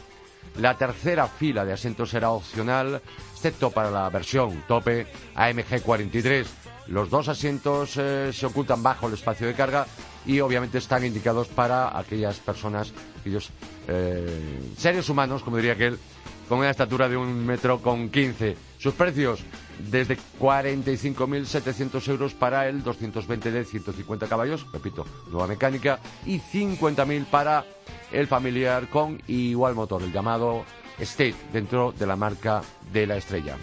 la 0.58 0.74
tercera 0.74 1.28
fila 1.28 1.64
de 1.64 1.74
asientos 1.74 2.10
será 2.10 2.32
opcional, 2.32 3.04
excepto 3.36 3.70
para 3.70 3.92
la 3.92 4.10
versión 4.10 4.64
tope 4.68 5.06
AMG 5.36 5.84
43. 5.84 6.48
Los 6.88 7.12
dos 7.12 7.28
asientos 7.28 7.96
eh, 7.98 8.32
se 8.34 8.48
ocultan 8.48 8.82
bajo 8.82 9.06
el 9.06 9.14
espacio 9.14 9.46
de 9.46 9.54
carga 9.54 9.86
y 10.26 10.40
obviamente 10.40 10.80
están 10.80 11.06
indicados 11.06 11.50
para 11.50 11.96
aquellas 11.96 12.40
personas, 12.40 12.94
aquellos 13.20 13.52
eh, 13.88 14.60
seres 14.76 15.08
humanos, 15.08 15.44
como 15.44 15.58
diría 15.58 15.74
aquel, 15.74 16.00
con 16.48 16.58
una 16.58 16.72
estatura 16.72 17.08
de 17.08 17.16
un 17.16 17.46
metro 17.46 17.80
con 17.80 18.10
15. 18.10 18.58
Sus 18.80 18.96
precios 18.96 19.46
desde 19.80 20.18
45.700 20.40 22.08
euros 22.10 22.34
para 22.34 22.68
el 22.68 22.84
220 22.84 23.52
de 23.52 23.66
150 23.66 24.28
caballos, 24.28 24.66
repito, 24.72 25.06
nueva 25.30 25.48
mecánica, 25.48 26.00
y 26.26 26.40
50.000 26.40 27.26
para 27.26 27.66
el 28.12 28.28
familiar 28.28 28.90
con 28.90 29.22
igual 29.28 29.76
motor, 29.76 30.04
el 30.04 30.12
llamado 30.12 30.64
State, 31.00 31.36
dentro 31.54 31.94
de 31.98 32.06
la 32.06 32.16
marca 32.16 32.62
de 32.92 33.08
la 33.08 33.18
estrella. 33.18 33.56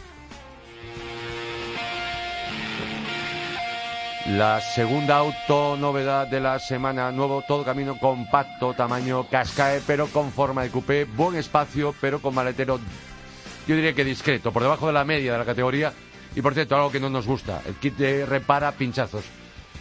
La 4.31 4.61
segunda 4.61 5.19
autonovedad 5.19 6.27
de 6.27 6.41
la 6.41 6.59
semana, 6.59 7.13
nuevo 7.13 7.45
todo 7.47 7.65
camino 7.65 7.97
compacto, 7.97 8.75
tamaño 8.75 9.29
cascae, 9.29 9.81
pero 9.87 10.09
con 10.09 10.33
forma 10.33 10.65
de 10.65 10.71
coupé, 10.71 11.05
buen 11.05 11.37
espacio, 11.37 11.95
pero 12.01 12.21
con 12.21 12.35
maletero, 12.35 12.81
yo 13.69 13.77
diría 13.77 13.93
que 13.93 14.05
discreto, 14.05 14.51
por 14.51 14.63
debajo 14.63 14.89
de 14.89 14.95
la 14.95 15.05
media 15.05 15.33
de 15.33 15.39
la 15.39 15.45
categoría. 15.45 15.93
Y 16.37 16.43
por 16.43 16.53
cierto, 16.53 16.77
algo 16.77 16.93
que 16.93 17.01
no 17.01 17.09
nos 17.09 17.27
gusta, 17.27 17.63
el 17.67 17.75
kit 17.77 17.97
de 17.97 18.27
repara 18.27 18.73
pinchazos. 18.73 19.25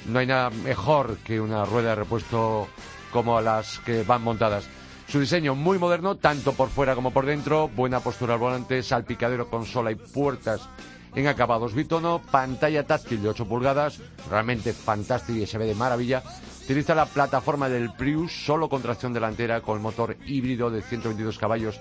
No 0.08 0.20
hay 0.20 0.26
nada 0.26 0.50
mejor 0.50 1.18
que 1.18 1.42
una 1.42 1.66
rueda 1.66 1.90
de 1.90 1.96
repuesto 1.96 2.70
como 3.12 3.40
las 3.42 3.80
que 3.80 4.04
van 4.04 4.24
montadas. 4.24 4.66
Su 5.08 5.20
diseño 5.20 5.54
muy 5.54 5.78
moderno, 5.78 6.16
tanto 6.16 6.54
por 6.54 6.70
fuera 6.70 6.96
como 6.96 7.12
por 7.12 7.26
dentro, 7.26 7.68
buena 7.68 8.00
postura 8.00 8.36
al 8.36 8.40
volante, 8.40 8.82
salpicadero, 8.84 9.50
consola 9.50 9.92
y 9.92 9.96
puertas 9.96 10.68
en 11.14 11.28
acabados 11.28 11.74
bitono, 11.74 12.22
pantalla 12.32 12.86
táctil 12.86 13.22
de 13.22 13.30
8 13.30 13.46
pulgadas, 13.48 14.00
realmente 14.30 14.72
fantástico 14.72 15.40
y 15.40 15.48
se 15.48 15.58
ve 15.58 15.66
de 15.66 15.76
maravilla. 15.76 16.24
Utiliza 16.64 16.96
la 16.96 17.06
plataforma 17.06 17.68
del 17.68 17.92
Prius, 17.94 18.32
solo 18.46 18.70
con 18.70 18.82
tracción 18.82 19.12
delantera 19.14 19.60
con 19.60 19.82
motor 19.82 20.16
híbrido 20.26 20.72
de 20.72 20.82
122 20.82 21.38
caballos, 21.38 21.80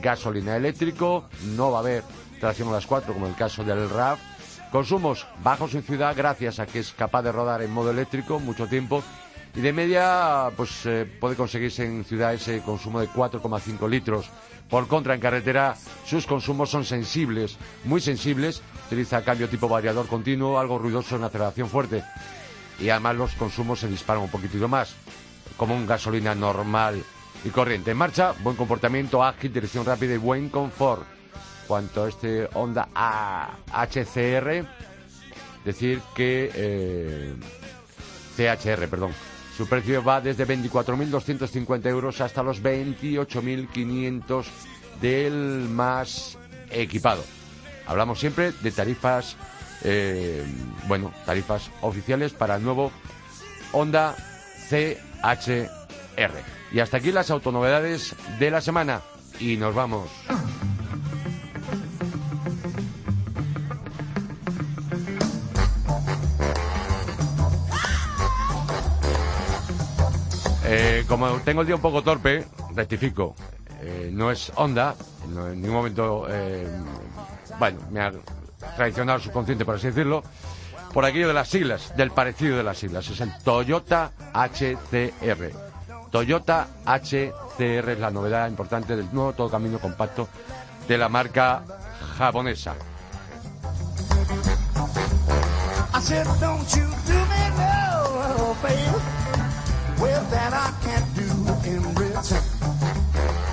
gasolina 0.00 0.56
eléctrico, 0.56 1.24
no 1.56 1.72
va 1.72 1.78
a 1.78 1.80
haber 1.80 2.02
tracción 2.42 2.70
a 2.70 2.72
las 2.72 2.88
4 2.88 3.14
como 3.14 3.28
el 3.28 3.36
caso 3.36 3.62
del 3.62 3.88
RAV. 3.88 4.18
Consumos 4.72 5.28
bajos 5.44 5.74
en 5.74 5.84
ciudad 5.84 6.12
gracias 6.16 6.58
a 6.58 6.66
que 6.66 6.80
es 6.80 6.92
capaz 6.92 7.22
de 7.22 7.30
rodar 7.30 7.62
en 7.62 7.70
modo 7.70 7.92
eléctrico 7.92 8.40
mucho 8.40 8.66
tiempo 8.66 9.04
y 9.54 9.60
de 9.60 9.72
media 9.72 10.50
pues 10.56 10.84
eh, 10.86 11.06
puede 11.20 11.36
conseguirse 11.36 11.84
en 11.84 12.04
ciudad 12.04 12.34
ese 12.34 12.60
consumo 12.62 12.98
de 12.98 13.08
4,5 13.08 13.88
litros. 13.88 14.28
Por 14.68 14.88
contra, 14.88 15.14
en 15.14 15.20
carretera 15.20 15.76
sus 16.04 16.26
consumos 16.26 16.68
son 16.68 16.84
sensibles, 16.84 17.58
muy 17.84 18.00
sensibles. 18.00 18.60
Utiliza 18.86 19.22
cambio 19.22 19.48
tipo 19.48 19.68
variador 19.68 20.08
continuo, 20.08 20.58
algo 20.58 20.78
ruidoso 20.78 21.14
en 21.14 21.22
aceleración 21.22 21.68
fuerte. 21.68 22.02
Y 22.80 22.88
además 22.88 23.14
los 23.14 23.34
consumos 23.34 23.78
se 23.78 23.86
disparan 23.86 24.24
un 24.24 24.30
poquitito 24.30 24.66
más, 24.66 24.96
como 25.56 25.76
un 25.76 25.86
gasolina 25.86 26.34
normal 26.34 27.04
y 27.44 27.50
corriente. 27.50 27.92
En 27.92 27.98
marcha, 27.98 28.34
buen 28.42 28.56
comportamiento, 28.56 29.22
ágil, 29.22 29.52
dirección 29.52 29.86
rápida 29.86 30.14
y 30.14 30.18
buen 30.18 30.48
confort. 30.48 31.21
Cuanto 31.66 32.04
a 32.04 32.08
este 32.08 32.48
Honda 32.54 32.88
HCR, 33.72 34.66
decir 35.64 36.00
que... 36.14 36.50
Eh, 36.54 37.34
CHR, 38.34 38.88
perdón 38.88 39.12
su 39.56 39.68
precio 39.68 40.02
va 40.02 40.20
desde 40.20 40.46
24.250 40.46 41.86
euros 41.86 42.20
hasta 42.20 42.42
los 42.42 42.62
28.500 42.62 44.44
del 45.00 45.68
más 45.68 46.36
equipado. 46.70 47.22
Hablamos 47.86 48.18
siempre 48.18 48.52
de 48.52 48.70
tarifas, 48.70 49.36
eh, 49.84 50.44
bueno, 50.86 51.12
tarifas 51.26 51.70
oficiales 51.82 52.32
para 52.32 52.56
el 52.56 52.64
nuevo 52.64 52.90
Honda 53.72 54.16
CHR. 54.68 56.32
Y 56.72 56.80
hasta 56.80 56.96
aquí 56.96 57.12
las 57.12 57.30
autonovedades 57.30 58.16
de 58.38 58.50
la 58.50 58.60
semana. 58.62 59.02
Y 59.38 59.56
nos 59.58 59.74
vamos. 59.74 60.08
Eh, 70.74 71.04
como 71.06 71.28
tengo 71.40 71.60
el 71.60 71.66
día 71.66 71.76
un 71.76 71.82
poco 71.82 72.02
torpe, 72.02 72.46
rectifico. 72.74 73.36
Eh, 73.82 74.08
no 74.10 74.30
es 74.30 74.50
Honda, 74.54 74.94
en 75.26 75.60
ningún 75.60 75.76
momento, 75.76 76.26
eh, 76.30 76.66
bueno, 77.58 77.78
me 77.90 78.00
ha 78.00 78.10
traicionado 78.74 79.18
el 79.18 79.22
subconsciente, 79.22 79.66
por 79.66 79.74
así 79.74 79.88
decirlo, 79.88 80.22
por 80.94 81.04
aquello 81.04 81.28
de 81.28 81.34
las 81.34 81.48
siglas, 81.48 81.94
del 81.94 82.10
parecido 82.10 82.56
de 82.56 82.62
las 82.62 82.78
siglas. 82.78 83.06
Es 83.10 83.20
el 83.20 83.36
Toyota 83.44 84.12
HCR. 84.32 85.52
Toyota 86.10 86.68
HCR 86.86 87.90
es 87.90 88.00
la 88.00 88.10
novedad 88.10 88.48
importante 88.48 88.96
del 88.96 89.12
nuevo 89.12 89.34
todo 89.34 89.50
camino 89.50 89.78
compacto 89.78 90.26
de 90.88 90.96
la 90.96 91.10
marca 91.10 91.64
japonesa. 92.16 92.76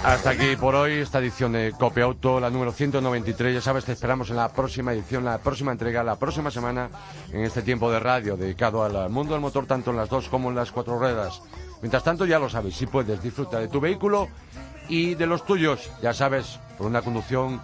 Hasta 0.03 0.29
aquí 0.29 0.55
por 0.55 0.75
hoy 0.75 0.93
esta 0.93 1.19
edición 1.19 1.51
de 1.51 1.73
Copia 1.77 2.05
Auto, 2.05 2.39
la 2.39 2.49
número 2.49 2.71
193. 2.71 3.53
Ya 3.53 3.61
sabes, 3.61 3.85
te 3.85 3.91
esperamos 3.91 4.29
en 4.29 4.37
la 4.37 4.49
próxima 4.49 4.93
edición, 4.93 5.25
la 5.25 5.37
próxima 5.39 5.71
entrega, 5.71 6.03
la 6.03 6.15
próxima 6.17 6.49
semana, 6.49 6.89
en 7.31 7.43
este 7.43 7.61
tiempo 7.61 7.91
de 7.91 7.99
radio 7.99 8.37
dedicado 8.37 8.83
al 8.83 9.09
mundo 9.09 9.33
del 9.33 9.41
motor, 9.41 9.65
tanto 9.65 9.91
en 9.91 9.97
las 9.97 10.09
dos 10.09 10.29
como 10.29 10.49
en 10.49 10.55
las 10.55 10.71
cuatro 10.71 10.97
ruedas. 10.97 11.41
Mientras 11.81 12.03
tanto, 12.03 12.25
ya 12.25 12.39
lo 12.39 12.49
sabes, 12.49 12.75
si 12.75 12.87
puedes, 12.87 13.21
disfruta 13.21 13.59
de 13.59 13.67
tu 13.67 13.79
vehículo 13.79 14.27
y 14.87 15.15
de 15.15 15.27
los 15.27 15.45
tuyos, 15.45 15.91
ya 16.01 16.13
sabes, 16.13 16.59
por 16.77 16.87
una 16.87 17.01
conducción 17.01 17.61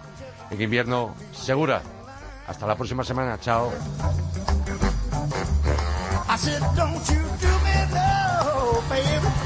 en 0.50 0.60
invierno 0.60 1.14
segura. 1.32 1.82
Hasta 2.46 2.66
la 2.66 2.76
próxima 2.76 3.02
semana, 3.02 3.40
chao. 3.40 3.72
companheiro. 8.76 9.45